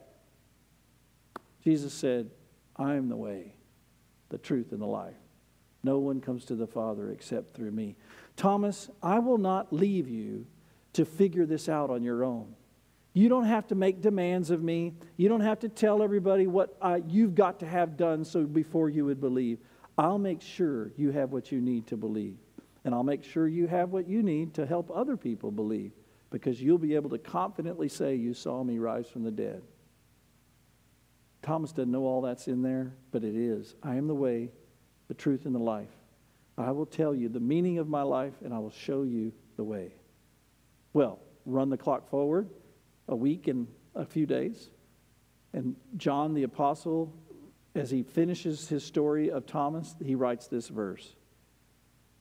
Jesus 1.64 1.94
said, 1.94 2.30
I 2.76 2.94
am 2.94 3.10
the 3.10 3.16
way, 3.16 3.56
the 4.30 4.38
truth, 4.38 4.72
and 4.72 4.82
the 4.82 4.86
life. 4.86 5.16
No 5.84 6.00
one 6.00 6.22
comes 6.22 6.46
to 6.46 6.56
the 6.56 6.68
Father 6.68 7.12
except 7.12 7.54
through 7.54 7.72
me. 7.72 7.96
Thomas, 8.36 8.90
I 9.02 9.20
will 9.20 9.38
not 9.38 9.72
leave 9.72 10.10
you 10.10 10.46
to 10.94 11.06
figure 11.06 11.46
this 11.46 11.70
out 11.70 11.90
on 11.90 12.04
your 12.04 12.24
own. 12.24 12.56
You 13.14 13.30
don't 13.30 13.46
have 13.46 13.68
to 13.68 13.76
make 13.76 14.02
demands 14.02 14.50
of 14.50 14.62
me. 14.62 14.94
You 15.18 15.30
don't 15.30 15.42
have 15.42 15.60
to 15.60 15.70
tell 15.70 16.04
everybody 16.04 16.48
what 16.48 16.78
uh, 16.82 17.00
you've 17.08 17.36
got 17.36 17.60
to 17.60 17.66
have 17.66 17.98
done 17.98 18.24
so 18.24 18.44
before 18.44 18.90
you 18.90 19.06
would 19.06 19.20
believe. 19.20 19.60
I'll 19.98 20.20
make 20.20 20.42
sure 20.42 20.92
you 20.96 21.12
have 21.12 21.32
what 21.32 21.52
you 21.52 21.60
need 21.60 21.88
to 21.88 21.98
believe. 21.98 22.38
And 22.86 22.94
I'll 22.94 23.04
make 23.04 23.24
sure 23.24 23.48
you 23.48 23.68
have 23.68 23.90
what 23.90 24.08
you 24.08 24.24
need 24.24 24.54
to 24.56 24.66
help 24.66 24.90
other 24.94 25.18
people 25.18 25.52
believe 25.52 25.92
because 26.30 26.62
you'll 26.62 26.78
be 26.78 26.96
able 26.96 27.10
to 27.10 27.18
confidently 27.18 27.90
say, 27.90 28.16
You 28.16 28.34
saw 28.34 28.64
me 28.64 28.80
rise 28.80 29.08
from 29.08 29.24
the 29.24 29.32
dead. 29.32 29.62
Thomas 31.42 31.72
doesn't 31.72 31.92
know 31.92 32.06
all 32.06 32.22
that's 32.22 32.48
in 32.48 32.62
there, 32.62 32.94
but 33.12 33.24
it 33.24 33.36
is. 33.36 33.76
I 33.82 33.96
am 33.96 34.08
the 34.08 34.16
way, 34.16 34.52
the 35.10 35.14
truth, 35.16 35.46
and 35.46 35.54
the 35.54 35.60
life. 35.60 35.90
I 36.58 36.72
will 36.72 36.86
tell 36.86 37.14
you 37.14 37.28
the 37.28 37.40
meaning 37.40 37.80
of 37.80 37.90
my 37.90 38.04
life, 38.04 38.36
and 38.44 38.54
I 38.54 38.60
will 38.60 38.72
show 38.72 39.04
you 39.04 39.34
the 39.58 39.64
way. 39.64 39.92
Well, 40.94 41.20
run 41.46 41.70
the 41.70 41.78
clock 41.78 42.10
forward 42.10 42.50
a 43.08 43.16
week 43.16 43.48
and 43.48 43.68
a 43.96 44.06
few 44.06 44.26
days. 44.26 44.70
And 45.52 45.76
John 45.98 46.34
the 46.34 46.44
Apostle, 46.44 47.14
as 47.76 47.90
he 47.90 48.04
finishes 48.04 48.70
his 48.70 48.84
story 48.84 49.32
of 49.32 49.46
Thomas, 49.46 49.96
he 50.04 50.16
writes 50.16 50.48
this 50.48 50.68
verse 50.68 51.16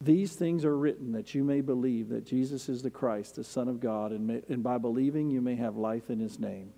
These 0.00 0.34
things 0.34 0.64
are 0.64 0.76
written 0.76 1.12
that 1.12 1.34
you 1.34 1.44
may 1.44 1.60
believe 1.60 2.08
that 2.08 2.24
Jesus 2.24 2.68
is 2.68 2.82
the 2.82 2.90
Christ, 2.90 3.36
the 3.36 3.44
Son 3.44 3.68
of 3.68 3.80
God, 3.80 4.12
and, 4.12 4.26
may, 4.26 4.42
and 4.48 4.62
by 4.62 4.78
believing 4.78 5.28
you 5.28 5.42
may 5.42 5.56
have 5.56 5.76
life 5.76 6.08
in 6.08 6.20
his 6.20 6.38
name. 6.38 6.72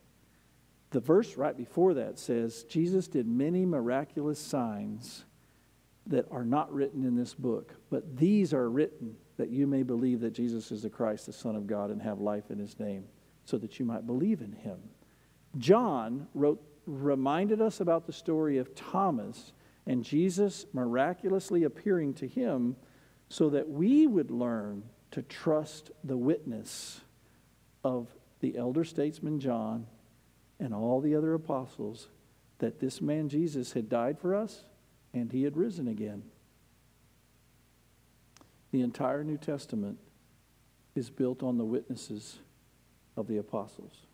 The 0.90 1.00
verse 1.00 1.36
right 1.36 1.56
before 1.56 1.94
that 1.94 2.18
says, 2.18 2.64
Jesus 2.64 3.06
did 3.06 3.28
many 3.28 3.64
miraculous 3.64 4.40
signs 4.40 5.24
that 6.06 6.26
are 6.30 6.44
not 6.44 6.72
written 6.72 7.04
in 7.04 7.14
this 7.14 7.34
book, 7.34 7.74
but 7.90 8.16
these 8.16 8.52
are 8.52 8.70
written 8.70 9.16
that 9.36 9.50
you 9.50 9.66
may 9.66 9.82
believe 9.82 10.20
that 10.20 10.32
Jesus 10.32 10.72
is 10.72 10.82
the 10.82 10.90
Christ, 10.90 11.26
the 11.26 11.32
Son 11.32 11.56
of 11.56 11.66
God, 11.66 11.90
and 11.90 12.02
have 12.02 12.20
life 12.20 12.50
in 12.50 12.58
his 12.58 12.78
name 12.78 13.04
so 13.44 13.58
that 13.58 13.78
you 13.78 13.84
might 13.84 14.06
believe 14.06 14.40
in 14.40 14.52
him. 14.52 14.78
John 15.58 16.28
wrote, 16.34 16.62
reminded 16.86 17.60
us 17.60 17.80
about 17.80 18.06
the 18.06 18.12
story 18.12 18.58
of 18.58 18.74
Thomas 18.74 19.52
and 19.86 20.04
Jesus 20.04 20.66
miraculously 20.72 21.64
appearing 21.64 22.14
to 22.14 22.28
him 22.28 22.76
so 23.28 23.50
that 23.50 23.68
we 23.68 24.06
would 24.06 24.30
learn 24.30 24.82
to 25.12 25.22
trust 25.22 25.90
the 26.04 26.16
witness 26.16 27.00
of 27.82 28.08
the 28.40 28.56
elder 28.56 28.84
statesman 28.84 29.40
John 29.40 29.86
and 30.58 30.74
all 30.74 31.00
the 31.00 31.14
other 31.14 31.34
apostles 31.34 32.08
that 32.58 32.78
this 32.78 33.00
man 33.00 33.28
Jesus 33.28 33.72
had 33.72 33.88
died 33.88 34.18
for 34.18 34.34
us 34.34 34.64
and 35.12 35.32
he 35.32 35.42
had 35.42 35.56
risen 35.56 35.88
again. 35.88 36.22
The 38.72 38.82
entire 38.82 39.24
New 39.24 39.38
Testament 39.38 39.98
is 40.94 41.10
built 41.10 41.42
on 41.42 41.58
the 41.58 41.64
witnesses 41.64 42.38
of 43.16 43.26
the 43.26 43.38
apostles. 43.38 44.06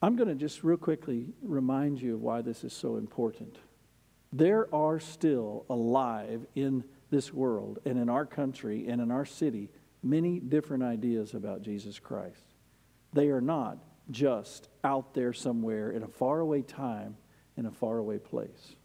I'm 0.00 0.14
going 0.14 0.28
to 0.28 0.34
just 0.34 0.62
real 0.62 0.76
quickly 0.76 1.26
remind 1.42 2.00
you 2.00 2.14
of 2.14 2.22
why 2.22 2.40
this 2.40 2.62
is 2.62 2.72
so 2.72 2.96
important. 2.96 3.58
There 4.32 4.72
are 4.72 5.00
still 5.00 5.64
alive 5.68 6.46
in 6.54 6.84
this 7.10 7.32
world 7.32 7.80
and 7.84 7.98
in 7.98 8.08
our 8.08 8.26
country 8.26 8.86
and 8.86 9.00
in 9.00 9.10
our 9.10 9.24
city 9.24 9.70
many 10.02 10.38
different 10.38 10.84
ideas 10.84 11.34
about 11.34 11.62
Jesus 11.62 11.98
Christ. 11.98 12.54
They 13.12 13.28
are 13.28 13.40
not 13.40 13.78
just 14.10 14.68
out 14.84 15.14
there 15.14 15.32
somewhere 15.32 15.90
in 15.90 16.02
a 16.02 16.08
faraway 16.08 16.62
time 16.62 17.16
in 17.58 17.66
a 17.66 17.70
faraway 17.70 18.18
place. 18.18 18.76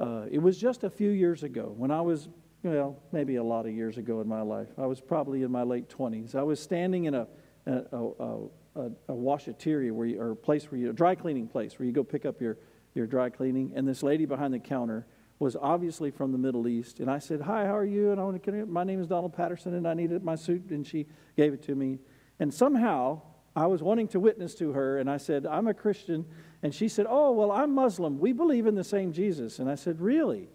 Uh, 0.00 0.24
it 0.30 0.38
was 0.38 0.58
just 0.58 0.82
a 0.82 0.90
few 0.90 1.10
years 1.10 1.44
ago 1.44 1.72
when 1.76 1.92
I 1.92 2.00
was 2.00 2.28
well, 2.64 2.96
maybe 3.12 3.36
a 3.36 3.44
lot 3.44 3.66
of 3.66 3.74
years 3.74 3.98
ago 3.98 4.22
in 4.22 4.26
my 4.26 4.40
life. 4.40 4.68
I 4.78 4.86
was 4.86 4.98
probably 4.98 5.42
in 5.42 5.52
my 5.52 5.64
late 5.64 5.90
20s. 5.90 6.34
I 6.34 6.42
was 6.42 6.58
standing 6.58 7.04
in 7.04 7.14
a, 7.14 7.26
a, 7.66 7.72
a, 7.92 8.38
a, 8.76 8.84
a 9.08 9.12
washateria 9.12 9.92
where 9.92 10.06
you, 10.06 10.18
or 10.18 10.30
a 10.30 10.36
place 10.36 10.70
where 10.70 10.80
you, 10.80 10.88
a 10.88 10.92
dry 10.94 11.14
cleaning 11.14 11.46
place 11.46 11.78
where 11.78 11.84
you 11.84 11.92
go 11.92 12.02
pick 12.02 12.24
up 12.24 12.40
your, 12.40 12.56
your 12.94 13.06
dry 13.06 13.28
cleaning. 13.28 13.72
And 13.74 13.86
this 13.86 14.02
lady 14.02 14.24
behind 14.24 14.54
the 14.54 14.58
counter 14.58 15.06
was 15.38 15.56
obviously 15.56 16.10
from 16.10 16.32
the 16.32 16.38
Middle 16.38 16.66
East. 16.66 17.00
And 17.00 17.10
I 17.10 17.18
said, 17.18 17.42
Hi, 17.42 17.66
how 17.66 17.76
are 17.76 17.84
you? 17.84 18.12
And 18.12 18.18
I 18.18 18.24
want 18.24 18.42
to, 18.42 18.64
my 18.64 18.82
name 18.82 18.98
is 18.98 19.08
Donald 19.08 19.34
Patterson, 19.34 19.74
and 19.74 19.86
I 19.86 19.92
needed 19.92 20.24
my 20.24 20.34
suit. 20.34 20.70
And 20.70 20.86
she 20.86 21.04
gave 21.36 21.52
it 21.52 21.62
to 21.64 21.74
me. 21.74 21.98
And 22.40 22.52
somehow 22.52 23.20
I 23.56 23.66
was 23.66 23.82
wanting 23.82 24.08
to 24.08 24.20
witness 24.20 24.54
to 24.56 24.72
her, 24.72 24.98
and 24.98 25.08
I 25.08 25.16
said, 25.16 25.46
I'm 25.46 25.68
a 25.68 25.74
Christian. 25.74 26.26
And 26.62 26.74
she 26.74 26.88
said, 26.88 27.06
Oh, 27.08 27.30
well, 27.32 27.52
I'm 27.52 27.74
Muslim. 27.74 28.18
We 28.18 28.32
believe 28.32 28.66
in 28.66 28.74
the 28.74 28.84
same 28.84 29.12
Jesus. 29.12 29.58
And 29.58 29.70
I 29.70 29.76
said, 29.76 30.00
Really? 30.00 30.48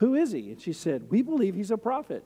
Who 0.00 0.14
is 0.14 0.32
he? 0.32 0.50
And 0.50 0.60
she 0.60 0.72
said, 0.72 1.10
We 1.10 1.22
believe 1.22 1.54
he's 1.54 1.70
a 1.70 1.78
prophet. 1.78 2.24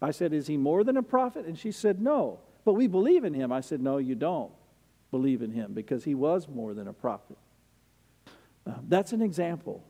I 0.00 0.12
said, 0.12 0.32
Is 0.32 0.46
he 0.46 0.56
more 0.56 0.84
than 0.84 0.96
a 0.96 1.02
prophet? 1.02 1.44
And 1.44 1.58
she 1.58 1.72
said, 1.72 2.00
No, 2.00 2.40
but 2.64 2.74
we 2.74 2.86
believe 2.86 3.24
in 3.24 3.34
him. 3.34 3.52
I 3.52 3.60
said, 3.60 3.82
No, 3.82 3.98
you 3.98 4.14
don't 4.14 4.52
believe 5.10 5.42
in 5.42 5.50
him 5.50 5.74
because 5.74 6.04
he 6.04 6.14
was 6.14 6.48
more 6.48 6.72
than 6.72 6.88
a 6.88 6.92
prophet. 6.92 7.36
Uh, 8.66 8.74
that's 8.88 9.12
an 9.12 9.20
example. 9.20 9.84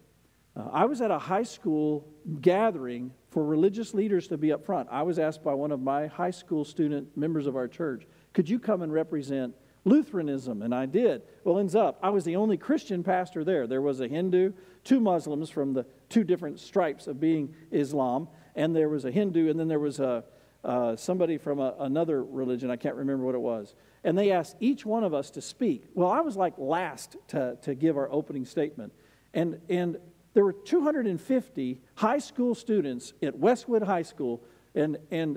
Uh, 0.56 0.68
I 0.72 0.86
was 0.86 1.00
at 1.00 1.10
a 1.10 1.18
high 1.18 1.44
school 1.44 2.08
gathering 2.40 3.12
for 3.30 3.44
religious 3.44 3.94
leaders 3.94 4.28
to 4.28 4.36
be 4.36 4.52
up 4.52 4.64
front. 4.64 4.88
I 4.90 5.02
was 5.02 5.18
asked 5.18 5.44
by 5.44 5.54
one 5.54 5.70
of 5.70 5.80
my 5.80 6.06
high 6.08 6.30
school 6.30 6.64
student 6.64 7.16
members 7.16 7.46
of 7.46 7.54
our 7.54 7.68
church, 7.68 8.06
Could 8.32 8.48
you 8.48 8.58
come 8.58 8.82
and 8.82 8.92
represent 8.92 9.54
Lutheranism, 9.88 10.62
and 10.62 10.74
I 10.74 10.86
did. 10.86 11.22
Well, 11.44 11.58
ends 11.58 11.74
up, 11.74 11.98
I 12.02 12.10
was 12.10 12.24
the 12.24 12.36
only 12.36 12.56
Christian 12.56 13.02
pastor 13.02 13.44
there. 13.44 13.66
There 13.66 13.82
was 13.82 14.00
a 14.00 14.08
Hindu, 14.08 14.52
two 14.84 15.00
Muslims 15.00 15.50
from 15.50 15.72
the 15.72 15.86
two 16.08 16.24
different 16.24 16.60
stripes 16.60 17.06
of 17.06 17.20
being 17.20 17.54
Islam, 17.70 18.28
and 18.54 18.74
there 18.74 18.88
was 18.88 19.04
a 19.04 19.10
Hindu, 19.10 19.50
and 19.50 19.58
then 19.58 19.68
there 19.68 19.78
was 19.78 20.00
a, 20.00 20.24
uh, 20.64 20.96
somebody 20.96 21.38
from 21.38 21.60
a, 21.60 21.74
another 21.80 22.22
religion. 22.24 22.70
I 22.70 22.76
can't 22.76 22.96
remember 22.96 23.24
what 23.24 23.34
it 23.34 23.40
was. 23.40 23.74
And 24.04 24.16
they 24.16 24.32
asked 24.32 24.56
each 24.60 24.86
one 24.86 25.04
of 25.04 25.14
us 25.14 25.30
to 25.32 25.40
speak. 25.40 25.84
Well, 25.94 26.10
I 26.10 26.20
was 26.20 26.36
like 26.36 26.54
last 26.58 27.16
to, 27.28 27.56
to 27.62 27.74
give 27.74 27.96
our 27.96 28.10
opening 28.10 28.44
statement. 28.44 28.92
And, 29.34 29.60
and 29.68 29.98
there 30.34 30.44
were 30.44 30.52
250 30.52 31.80
high 31.94 32.18
school 32.18 32.54
students 32.54 33.12
at 33.22 33.38
Westwood 33.38 33.82
High 33.82 34.02
School, 34.02 34.42
and, 34.74 34.98
and 35.10 35.36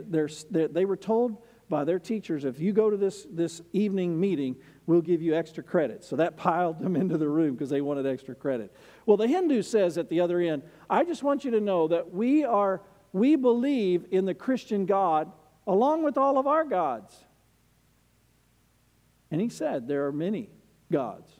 they 0.50 0.86
were 0.86 0.98
told 0.98 1.38
by 1.72 1.86
their 1.86 1.98
teachers, 1.98 2.46
if 2.46 2.60
you 2.60 2.74
go 2.74 2.92
to 2.92 2.98
this, 2.98 3.26
this 3.32 3.62
evening 3.74 4.20
meeting, 4.20 4.58
we'll 4.86 5.02
give 5.02 5.22
you 5.24 5.34
extra 5.34 5.64
credit. 5.64 6.04
So 6.04 6.18
that 6.18 6.38
piled 6.38 6.80
them 6.80 6.96
into 6.96 7.18
the 7.18 7.28
room 7.28 7.56
because 7.56 7.72
they 7.72 7.82
wanted 7.82 8.06
extra 8.06 8.36
credit. 8.36 8.76
Well, 9.08 9.18
the 9.18 9.26
Hindu 9.26 9.64
says 9.64 9.98
at 9.98 10.10
the 10.10 10.20
other 10.20 10.40
end, 10.40 10.62
I 10.90 11.04
just 11.04 11.24
want 11.24 11.46
you 11.46 11.52
to 11.52 11.62
know 11.62 11.88
that 11.88 12.14
we 12.14 12.44
are 12.44 12.82
we 13.14 13.36
believe 13.36 14.06
in 14.12 14.26
the 14.26 14.34
Christian 14.34 14.86
God 14.86 15.32
along 15.66 16.04
with 16.04 16.18
all 16.18 16.38
of 16.38 16.46
our 16.46 16.64
gods. 16.64 17.16
And 19.32 19.42
he 19.42 19.50
said 19.50 19.88
there 19.88 20.06
are 20.06 20.12
many 20.12 20.50
gods. 20.92 21.32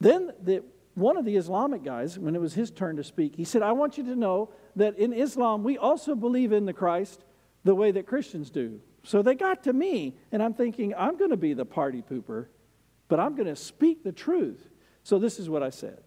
Then 0.00 0.32
the, 0.42 0.64
one 0.94 1.16
of 1.16 1.24
the 1.24 1.36
Islamic 1.36 1.84
guys, 1.84 2.18
when 2.18 2.34
it 2.34 2.40
was 2.40 2.54
his 2.54 2.70
turn 2.70 2.96
to 2.96 3.04
speak, 3.04 3.36
he 3.36 3.44
said, 3.44 3.62
I 3.62 3.72
want 3.72 3.98
you 3.98 4.04
to 4.04 4.16
know 4.16 4.50
that 4.76 4.98
in 4.98 5.12
Islam 5.12 5.62
we 5.62 5.78
also 5.78 6.14
believe 6.14 6.52
in 6.52 6.64
the 6.64 6.72
Christ 6.72 7.24
the 7.64 7.74
way 7.74 7.92
that 7.92 8.06
Christians 8.06 8.50
do. 8.50 8.80
So 9.04 9.22
they 9.22 9.34
got 9.34 9.64
to 9.64 9.72
me, 9.72 10.16
and 10.30 10.42
I'm 10.42 10.54
thinking, 10.54 10.94
I'm 10.96 11.16
going 11.16 11.30
to 11.30 11.36
be 11.36 11.54
the 11.54 11.64
party 11.64 12.02
pooper, 12.02 12.46
but 13.08 13.18
I'm 13.18 13.34
going 13.34 13.48
to 13.48 13.56
speak 13.56 14.04
the 14.04 14.12
truth. 14.12 14.68
So 15.02 15.18
this 15.18 15.38
is 15.38 15.50
what 15.50 15.62
I 15.62 15.70
said. 15.70 16.02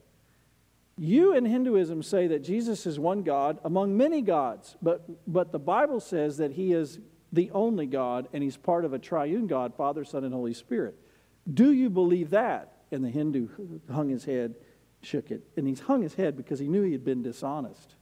You 0.98 1.36
in 1.36 1.44
Hinduism 1.44 2.04
say 2.04 2.28
that 2.28 2.40
Jesus 2.40 2.86
is 2.86 2.98
one 2.98 3.24
God 3.24 3.60
among 3.66 3.98
many 3.98 4.22
gods, 4.22 4.78
but, 4.82 5.04
but 5.32 5.52
the 5.52 5.60
Bible 5.60 6.00
says 6.00 6.38
that 6.38 6.54
he 6.54 6.72
is 6.72 7.00
the 7.34 7.52
only 7.52 7.86
God 7.86 8.30
and 8.32 8.42
he's 8.42 8.56
part 8.56 8.86
of 8.86 8.94
a 8.94 9.00
triune 9.00 9.48
God, 9.48 9.76
Father, 9.76 10.06
Son, 10.06 10.24
and 10.24 10.34
Holy 10.34 10.54
Spirit. 10.54 10.96
Do 11.52 11.74
you 11.74 11.90
believe 11.90 12.30
that? 12.30 12.78
And 12.92 13.04
the 13.04 13.10
Hindu 13.10 13.50
hung 13.92 14.08
his 14.08 14.24
head, 14.24 14.56
shook 15.02 15.32
it, 15.32 15.44
and 15.58 15.68
he's 15.68 15.82
hung 15.82 16.02
his 16.02 16.14
head 16.14 16.38
because 16.38 16.60
he 16.60 16.68
knew 16.70 16.84
he 16.84 16.94
had 16.94 17.04
been 17.04 17.24
dishonest. 17.24 17.96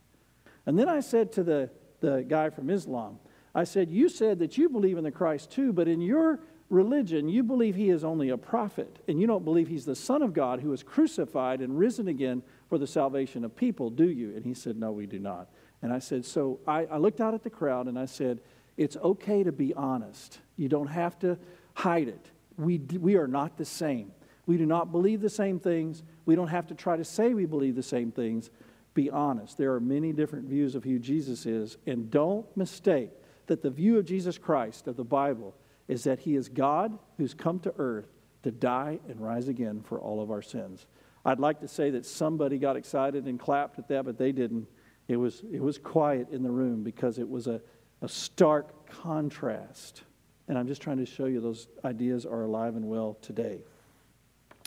And 0.67 0.77
then 0.77 0.88
I 0.88 0.99
said 0.99 1.32
to 1.34 1.43
the, 1.43 1.71
the 1.99 2.23
guy 2.27 2.51
from 2.51 2.69
Islam, 2.69 3.17
I 3.55 3.63
said, 3.63 3.91
You 3.91 4.09
said 4.09 4.39
that 4.39 4.57
you 4.57 4.69
believe 4.69 4.97
in 4.97 5.03
the 5.03 5.11
Christ 5.11 5.51
too, 5.51 5.73
but 5.73 5.87
in 5.87 6.01
your 6.01 6.39
religion, 6.69 7.29
you 7.29 7.43
believe 7.43 7.75
he 7.75 7.89
is 7.89 8.03
only 8.03 8.29
a 8.29 8.37
prophet, 8.37 8.99
and 9.07 9.19
you 9.21 9.27
don't 9.27 9.45
believe 9.45 9.67
he's 9.67 9.85
the 9.85 9.95
Son 9.95 10.21
of 10.21 10.33
God 10.33 10.59
who 10.59 10.69
was 10.69 10.83
crucified 10.83 11.61
and 11.61 11.77
risen 11.77 12.07
again 12.07 12.41
for 12.67 12.77
the 12.77 12.87
salvation 12.87 13.45
of 13.45 13.55
people, 13.55 13.89
do 13.89 14.09
you? 14.09 14.35
And 14.35 14.43
he 14.43 14.53
said, 14.53 14.77
No, 14.77 14.91
we 14.91 15.05
do 15.05 15.19
not. 15.19 15.49
And 15.81 15.93
I 15.93 15.99
said, 15.99 16.25
So 16.25 16.59
I, 16.67 16.85
I 16.85 16.97
looked 16.97 17.21
out 17.21 17.33
at 17.33 17.43
the 17.43 17.49
crowd 17.49 17.87
and 17.87 17.97
I 17.97 18.05
said, 18.05 18.39
It's 18.77 18.97
okay 18.97 19.43
to 19.43 19.51
be 19.51 19.73
honest. 19.73 20.39
You 20.57 20.69
don't 20.69 20.87
have 20.87 21.19
to 21.19 21.37
hide 21.75 22.07
it. 22.07 22.31
We, 22.57 22.77
we 22.77 23.15
are 23.15 23.27
not 23.27 23.57
the 23.57 23.65
same. 23.65 24.11
We 24.45 24.57
do 24.57 24.65
not 24.65 24.91
believe 24.91 25.21
the 25.21 25.29
same 25.29 25.59
things. 25.59 26.03
We 26.25 26.35
don't 26.35 26.49
have 26.49 26.67
to 26.67 26.75
try 26.75 26.97
to 26.97 27.05
say 27.05 27.33
we 27.33 27.45
believe 27.45 27.75
the 27.75 27.83
same 27.83 28.11
things. 28.11 28.49
Be 28.93 29.09
honest. 29.09 29.57
There 29.57 29.73
are 29.73 29.79
many 29.79 30.11
different 30.11 30.47
views 30.47 30.75
of 30.75 30.83
who 30.83 30.99
Jesus 30.99 31.45
is, 31.45 31.77
and 31.87 32.11
don't 32.11 32.45
mistake 32.55 33.09
that 33.47 33.62
the 33.62 33.69
view 33.69 33.97
of 33.97 34.06
Jesus 34.06 34.38
Christ 34.38 34.88
of 34.88 34.95
the 34.95 35.03
Bible 35.03 35.56
is 35.88 36.03
that 36.06 36.19
he 36.19 36.36
is 36.36 36.49
God 36.49 36.97
who's 37.17 37.34
come 37.34 37.60
to 37.60 37.73
earth 37.77 38.08
to 38.43 38.51
die 38.51 38.99
and 39.08 39.19
rise 39.19 39.47
again 39.47 39.82
for 39.82 39.99
all 39.99 40.21
of 40.21 40.32
our 40.32 40.41
sins. 40.41 40.86
I'd 41.25 41.39
like 41.39 41.62
to 41.62 41.67
say 41.67 41.89
that 41.91 42.06
somebody 42.06 42.58
got 42.58 42.75
excited 42.75 43.25
and 43.25 43.39
clapped 43.39 43.79
at 43.79 43.88
that, 43.88 44.06
but 44.06 44.17
they 44.17 44.32
didn't. 44.32 44.67
It 45.08 45.17
was, 45.17 45.43
it 45.51 45.62
was 45.62 45.77
quiet 45.77 46.29
in 46.32 46.43
the 46.43 46.51
room 46.51 46.84
because 46.84 47.17
it 47.17 47.27
was 47.27 47.47
a, 47.47 47.62
a 48.01 48.08
stark 48.08 48.89
contrast. 48.89 50.03
And 50.47 50.58
I'm 50.58 50.67
just 50.67 50.82
trying 50.82 50.97
to 50.97 51.06
show 51.06 51.25
you 51.25 51.39
those 51.39 51.67
ideas 51.86 52.25
are 52.25 52.43
alive 52.43 52.75
and 52.75 52.88
well 52.88 53.17
today. 53.21 53.63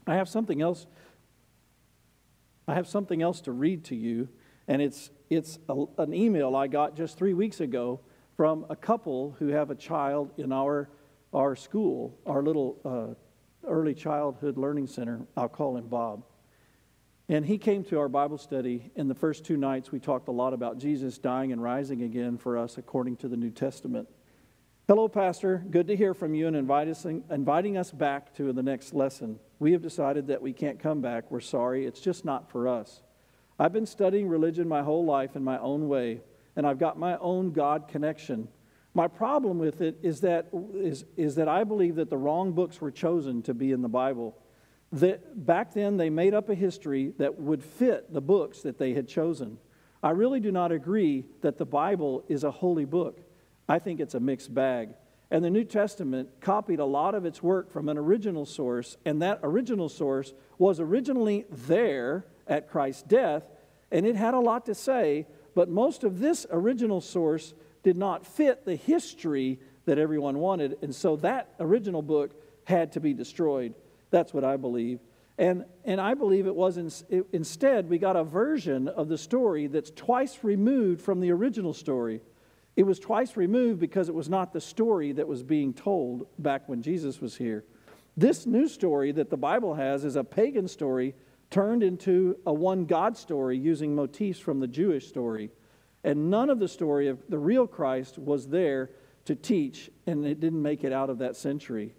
I 0.06 0.14
have 0.14 0.28
something 0.28 0.62
else. 0.62 0.86
I 2.68 2.74
have 2.74 2.86
something 2.88 3.22
else 3.22 3.40
to 3.42 3.52
read 3.52 3.84
to 3.84 3.94
you, 3.94 4.28
and 4.66 4.82
it's, 4.82 5.10
it's 5.30 5.58
a, 5.68 5.84
an 5.98 6.12
email 6.12 6.56
I 6.56 6.66
got 6.66 6.96
just 6.96 7.16
three 7.16 7.34
weeks 7.34 7.60
ago 7.60 8.00
from 8.36 8.66
a 8.68 8.76
couple 8.76 9.34
who 9.38 9.48
have 9.48 9.70
a 9.70 9.74
child 9.74 10.30
in 10.36 10.52
our, 10.52 10.90
our 11.32 11.56
school, 11.56 12.18
our 12.26 12.42
little 12.42 12.78
uh, 12.84 13.68
early 13.68 13.94
childhood 13.94 14.58
learning 14.58 14.86
center. 14.86 15.22
I'll 15.36 15.48
call 15.48 15.76
him 15.76 15.88
Bob. 15.88 16.24
And 17.28 17.44
he 17.44 17.58
came 17.58 17.82
to 17.84 17.98
our 17.98 18.08
Bible 18.08 18.38
study. 18.38 18.92
In 18.94 19.08
the 19.08 19.14
first 19.14 19.44
two 19.44 19.56
nights, 19.56 19.90
we 19.90 19.98
talked 19.98 20.28
a 20.28 20.32
lot 20.32 20.52
about 20.52 20.78
Jesus 20.78 21.18
dying 21.18 21.50
and 21.50 21.60
rising 21.60 22.02
again 22.02 22.38
for 22.38 22.56
us 22.56 22.78
according 22.78 23.16
to 23.16 23.28
the 23.28 23.36
New 23.36 23.50
Testament. 23.50 24.08
Hello, 24.86 25.08
Pastor. 25.08 25.64
Good 25.68 25.88
to 25.88 25.96
hear 25.96 26.14
from 26.14 26.34
you 26.34 26.46
and 26.46 26.54
invite 26.54 26.86
us, 26.86 27.04
inviting 27.04 27.76
us 27.76 27.90
back 27.90 28.32
to 28.34 28.52
the 28.52 28.62
next 28.62 28.94
lesson. 28.94 29.40
We 29.58 29.72
have 29.72 29.82
decided 29.82 30.28
that 30.28 30.40
we 30.40 30.52
can't 30.52 30.78
come 30.78 31.00
back. 31.00 31.28
We're 31.30 31.40
sorry. 31.40 31.86
It's 31.86 31.98
just 31.98 32.24
not 32.24 32.52
for 32.52 32.68
us. 32.68 33.02
I've 33.58 33.72
been 33.72 33.86
studying 33.86 34.28
religion 34.28 34.68
my 34.68 34.82
whole 34.82 35.04
life 35.04 35.34
in 35.34 35.42
my 35.42 35.58
own 35.58 35.88
way, 35.88 36.20
and 36.56 36.66
I've 36.66 36.78
got 36.78 36.98
my 36.98 37.16
own 37.18 37.52
God 37.52 37.88
connection. 37.88 38.48
My 38.94 39.08
problem 39.08 39.58
with 39.58 39.82
it 39.82 39.98
is 40.02 40.22
that, 40.22 40.48
is, 40.74 41.04
is 41.16 41.34
that 41.34 41.48
I 41.48 41.64
believe 41.64 41.96
that 41.96 42.10
the 42.10 42.16
wrong 42.16 42.52
books 42.52 42.80
were 42.80 42.90
chosen 42.90 43.42
to 43.42 43.54
be 43.54 43.70
in 43.70 43.82
the 43.82 43.88
Bible 43.88 44.36
that 44.92 45.44
back 45.46 45.74
then 45.74 45.96
they 45.96 46.10
made 46.10 46.34
up 46.34 46.48
a 46.48 46.54
history 46.54 47.12
that 47.18 47.38
would 47.38 47.62
fit 47.62 48.12
the 48.12 48.20
books 48.20 48.62
that 48.62 48.78
they 48.78 48.94
had 48.94 49.08
chosen. 49.08 49.58
I 50.02 50.10
really 50.10 50.40
do 50.40 50.52
not 50.52 50.72
agree 50.72 51.26
that 51.42 51.58
the 51.58 51.66
Bible 51.66 52.24
is 52.28 52.44
a 52.44 52.50
holy 52.50 52.84
book. 52.84 53.20
I 53.68 53.78
think 53.78 54.00
it's 54.00 54.14
a 54.14 54.20
mixed 54.20 54.54
bag. 54.54 54.90
And 55.30 55.44
the 55.44 55.50
New 55.50 55.64
Testament 55.64 56.28
copied 56.40 56.78
a 56.78 56.84
lot 56.84 57.16
of 57.16 57.24
its 57.24 57.42
work 57.42 57.72
from 57.72 57.88
an 57.88 57.98
original 57.98 58.46
source, 58.46 58.96
and 59.04 59.20
that 59.22 59.40
original 59.42 59.88
source 59.88 60.32
was 60.56 60.78
originally 60.78 61.44
there 61.50 62.26
at 62.46 62.70
Christ's 62.70 63.02
death, 63.02 63.42
and 63.90 64.06
it 64.06 64.14
had 64.14 64.34
a 64.34 64.40
lot 64.40 64.66
to 64.66 64.74
say, 64.74 65.26
but 65.56 65.70
most 65.70 66.04
of 66.04 66.20
this 66.20 66.46
original 66.50 67.00
source 67.00 67.54
did 67.82 67.96
not 67.96 68.26
fit 68.26 68.66
the 68.66 68.76
history 68.76 69.58
that 69.86 69.98
everyone 69.98 70.38
wanted, 70.38 70.76
and 70.82 70.94
so 70.94 71.16
that 71.16 71.54
original 71.58 72.02
book 72.02 72.34
had 72.64 72.92
to 72.92 73.00
be 73.00 73.14
destroyed. 73.14 73.72
That's 74.10 74.34
what 74.34 74.44
I 74.44 74.58
believe. 74.58 75.00
And, 75.38 75.64
and 75.86 75.98
I 75.98 76.12
believe 76.12 76.46
it 76.46 76.54
was 76.54 76.76
in, 76.76 76.90
it, 77.08 77.24
instead, 77.32 77.88
we 77.88 77.96
got 77.96 78.16
a 78.16 78.24
version 78.24 78.86
of 78.86 79.08
the 79.08 79.16
story 79.16 79.66
that's 79.66 79.90
twice 79.90 80.40
removed 80.42 81.00
from 81.00 81.20
the 81.20 81.32
original 81.32 81.72
story. 81.72 82.20
It 82.76 82.82
was 82.82 82.98
twice 82.98 83.34
removed 83.34 83.80
because 83.80 84.10
it 84.10 84.14
was 84.14 84.28
not 84.28 84.52
the 84.52 84.60
story 84.60 85.12
that 85.12 85.26
was 85.26 85.42
being 85.42 85.72
told 85.72 86.26
back 86.38 86.68
when 86.68 86.82
Jesus 86.82 87.18
was 87.18 87.34
here. 87.34 87.64
This 88.14 88.44
new 88.44 88.68
story 88.68 89.10
that 89.12 89.30
the 89.30 89.38
Bible 89.38 89.74
has 89.74 90.04
is 90.04 90.16
a 90.16 90.24
pagan 90.24 90.68
story 90.68 91.14
turned 91.50 91.82
into 91.82 92.38
a 92.46 92.52
one 92.52 92.86
God 92.86 93.16
story 93.16 93.56
using 93.56 93.94
motifs 93.94 94.38
from 94.38 94.60
the 94.60 94.66
Jewish 94.66 95.08
story. 95.08 95.50
And 96.04 96.30
none 96.30 96.50
of 96.50 96.58
the 96.58 96.68
story 96.68 97.08
of 97.08 97.22
the 97.28 97.38
real 97.38 97.66
Christ 97.66 98.18
was 98.18 98.48
there 98.48 98.90
to 99.24 99.34
teach, 99.34 99.90
and 100.06 100.24
it 100.24 100.40
didn't 100.40 100.62
make 100.62 100.84
it 100.84 100.92
out 100.92 101.10
of 101.10 101.18
that 101.18 101.36
century. 101.36 101.94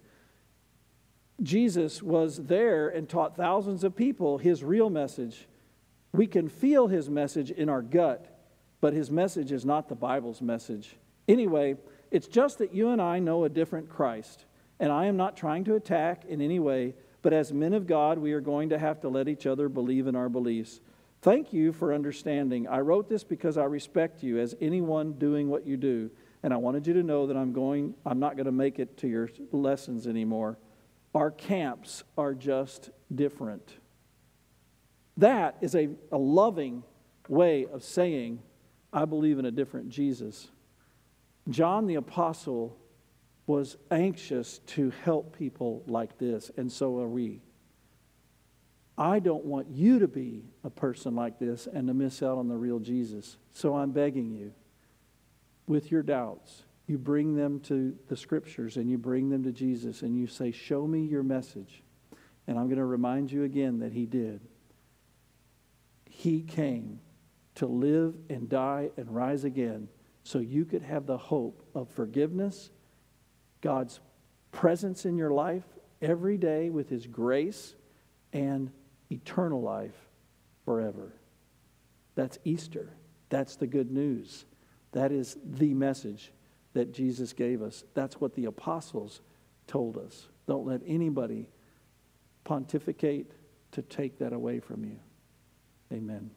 Jesus 1.42 2.02
was 2.02 2.44
there 2.44 2.88
and 2.88 3.08
taught 3.08 3.36
thousands 3.36 3.84
of 3.84 3.94
people 3.94 4.38
his 4.38 4.64
real 4.64 4.90
message. 4.90 5.46
We 6.12 6.26
can 6.26 6.48
feel 6.48 6.88
his 6.88 7.08
message 7.10 7.50
in 7.50 7.68
our 7.68 7.82
gut, 7.82 8.34
but 8.80 8.92
his 8.92 9.10
message 9.10 9.52
is 9.52 9.64
not 9.64 9.88
the 9.88 9.94
Bible's 9.94 10.40
message. 10.40 10.96
Anyway, 11.28 11.76
it's 12.10 12.26
just 12.26 12.58
that 12.58 12.74
you 12.74 12.88
and 12.88 13.00
I 13.00 13.18
know 13.18 13.44
a 13.44 13.48
different 13.48 13.88
Christ. 13.88 14.46
And 14.80 14.92
I 14.92 15.06
am 15.06 15.16
not 15.16 15.36
trying 15.36 15.64
to 15.64 15.74
attack 15.74 16.24
in 16.24 16.40
any 16.40 16.58
way, 16.58 16.94
but 17.22 17.32
as 17.32 17.52
men 17.52 17.74
of 17.74 17.86
God, 17.86 18.18
we 18.18 18.32
are 18.32 18.40
going 18.40 18.68
to 18.68 18.78
have 18.78 19.00
to 19.00 19.08
let 19.08 19.28
each 19.28 19.46
other 19.46 19.68
believe 19.68 20.06
in 20.06 20.14
our 20.14 20.28
beliefs. 20.28 20.80
Thank 21.20 21.52
you 21.52 21.72
for 21.72 21.92
understanding. 21.92 22.68
I 22.68 22.80
wrote 22.80 23.08
this 23.08 23.24
because 23.24 23.58
I 23.58 23.64
respect 23.64 24.22
you 24.22 24.38
as 24.38 24.54
anyone 24.60 25.14
doing 25.14 25.48
what 25.48 25.66
you 25.66 25.76
do. 25.76 26.10
And 26.42 26.54
I 26.54 26.56
wanted 26.56 26.86
you 26.86 26.94
to 26.94 27.02
know 27.02 27.26
that 27.26 27.36
I'm 27.36 27.52
going 27.52 27.94
I'm 28.06 28.20
not 28.20 28.36
going 28.36 28.46
to 28.46 28.52
make 28.52 28.78
it 28.78 28.96
to 28.98 29.08
your 29.08 29.28
lessons 29.50 30.06
anymore. 30.06 30.58
Our 31.14 31.32
camps 31.32 32.04
are 32.16 32.34
just 32.34 32.90
different. 33.12 33.74
That 35.16 35.56
is 35.60 35.74
a, 35.74 35.88
a 36.12 36.18
loving 36.18 36.84
way 37.28 37.66
of 37.66 37.82
saying, 37.82 38.40
I 38.92 39.04
believe 39.04 39.40
in 39.40 39.44
a 39.44 39.50
different 39.50 39.88
Jesus. 39.88 40.48
John 41.48 41.86
the 41.86 41.96
Apostle 41.96 42.78
was 43.48 43.76
anxious 43.90 44.58
to 44.58 44.92
help 45.02 45.36
people 45.36 45.82
like 45.86 46.18
this, 46.18 46.50
and 46.56 46.70
so 46.70 46.98
are 47.00 47.08
we. 47.08 47.40
I 48.98 49.20
don't 49.20 49.44
want 49.44 49.68
you 49.70 50.00
to 50.00 50.08
be 50.08 50.44
a 50.64 50.70
person 50.70 51.14
like 51.14 51.38
this 51.38 51.66
and 51.72 51.88
to 51.88 51.94
miss 51.94 52.22
out 52.22 52.36
on 52.36 52.48
the 52.48 52.56
real 52.56 52.78
Jesus. 52.78 53.38
So 53.52 53.76
I'm 53.76 53.92
begging 53.92 54.30
you, 54.30 54.52
with 55.66 55.90
your 55.90 56.02
doubts, 56.02 56.64
you 56.86 56.98
bring 56.98 57.36
them 57.36 57.60
to 57.60 57.96
the 58.08 58.16
scriptures 58.16 58.76
and 58.76 58.90
you 58.90 58.98
bring 58.98 59.30
them 59.30 59.44
to 59.44 59.52
Jesus 59.52 60.02
and 60.02 60.16
you 60.16 60.26
say, 60.26 60.50
Show 60.50 60.86
me 60.86 61.00
your 61.02 61.22
message. 61.22 61.82
And 62.46 62.58
I'm 62.58 62.66
going 62.66 62.78
to 62.78 62.84
remind 62.84 63.30
you 63.30 63.44
again 63.44 63.78
that 63.80 63.92
He 63.92 64.06
did. 64.06 64.40
He 66.06 66.42
came 66.42 67.00
to 67.56 67.66
live 67.66 68.14
and 68.28 68.48
die 68.48 68.90
and 68.96 69.14
rise 69.14 69.44
again 69.44 69.88
so 70.22 70.38
you 70.38 70.64
could 70.64 70.82
have 70.82 71.06
the 71.06 71.16
hope 71.16 71.62
of 71.74 71.88
forgiveness, 71.88 72.70
God's 73.60 74.00
presence 74.52 75.04
in 75.04 75.16
your 75.16 75.30
life 75.30 75.64
every 76.00 76.36
day 76.36 76.70
with 76.70 76.88
His 76.88 77.06
grace, 77.06 77.74
and 78.32 78.70
eternal 79.10 79.60
life 79.62 80.08
forever. 80.64 81.12
That's 82.14 82.38
Easter. 82.44 82.90
That's 83.30 83.56
the 83.56 83.66
good 83.66 83.90
news. 83.90 84.44
That 84.92 85.12
is 85.12 85.36
the 85.44 85.74
message 85.74 86.32
that 86.74 86.92
Jesus 86.92 87.32
gave 87.32 87.62
us. 87.62 87.84
That's 87.94 88.20
what 88.20 88.34
the 88.34 88.46
apostles 88.46 89.20
told 89.66 89.96
us. 89.96 90.28
Don't 90.46 90.66
let 90.66 90.80
anybody 90.86 91.48
pontificate 92.44 93.32
to 93.72 93.82
take 93.82 94.18
that 94.18 94.32
away 94.32 94.60
from 94.60 94.84
you. 94.84 94.98
Amen. 95.92 96.30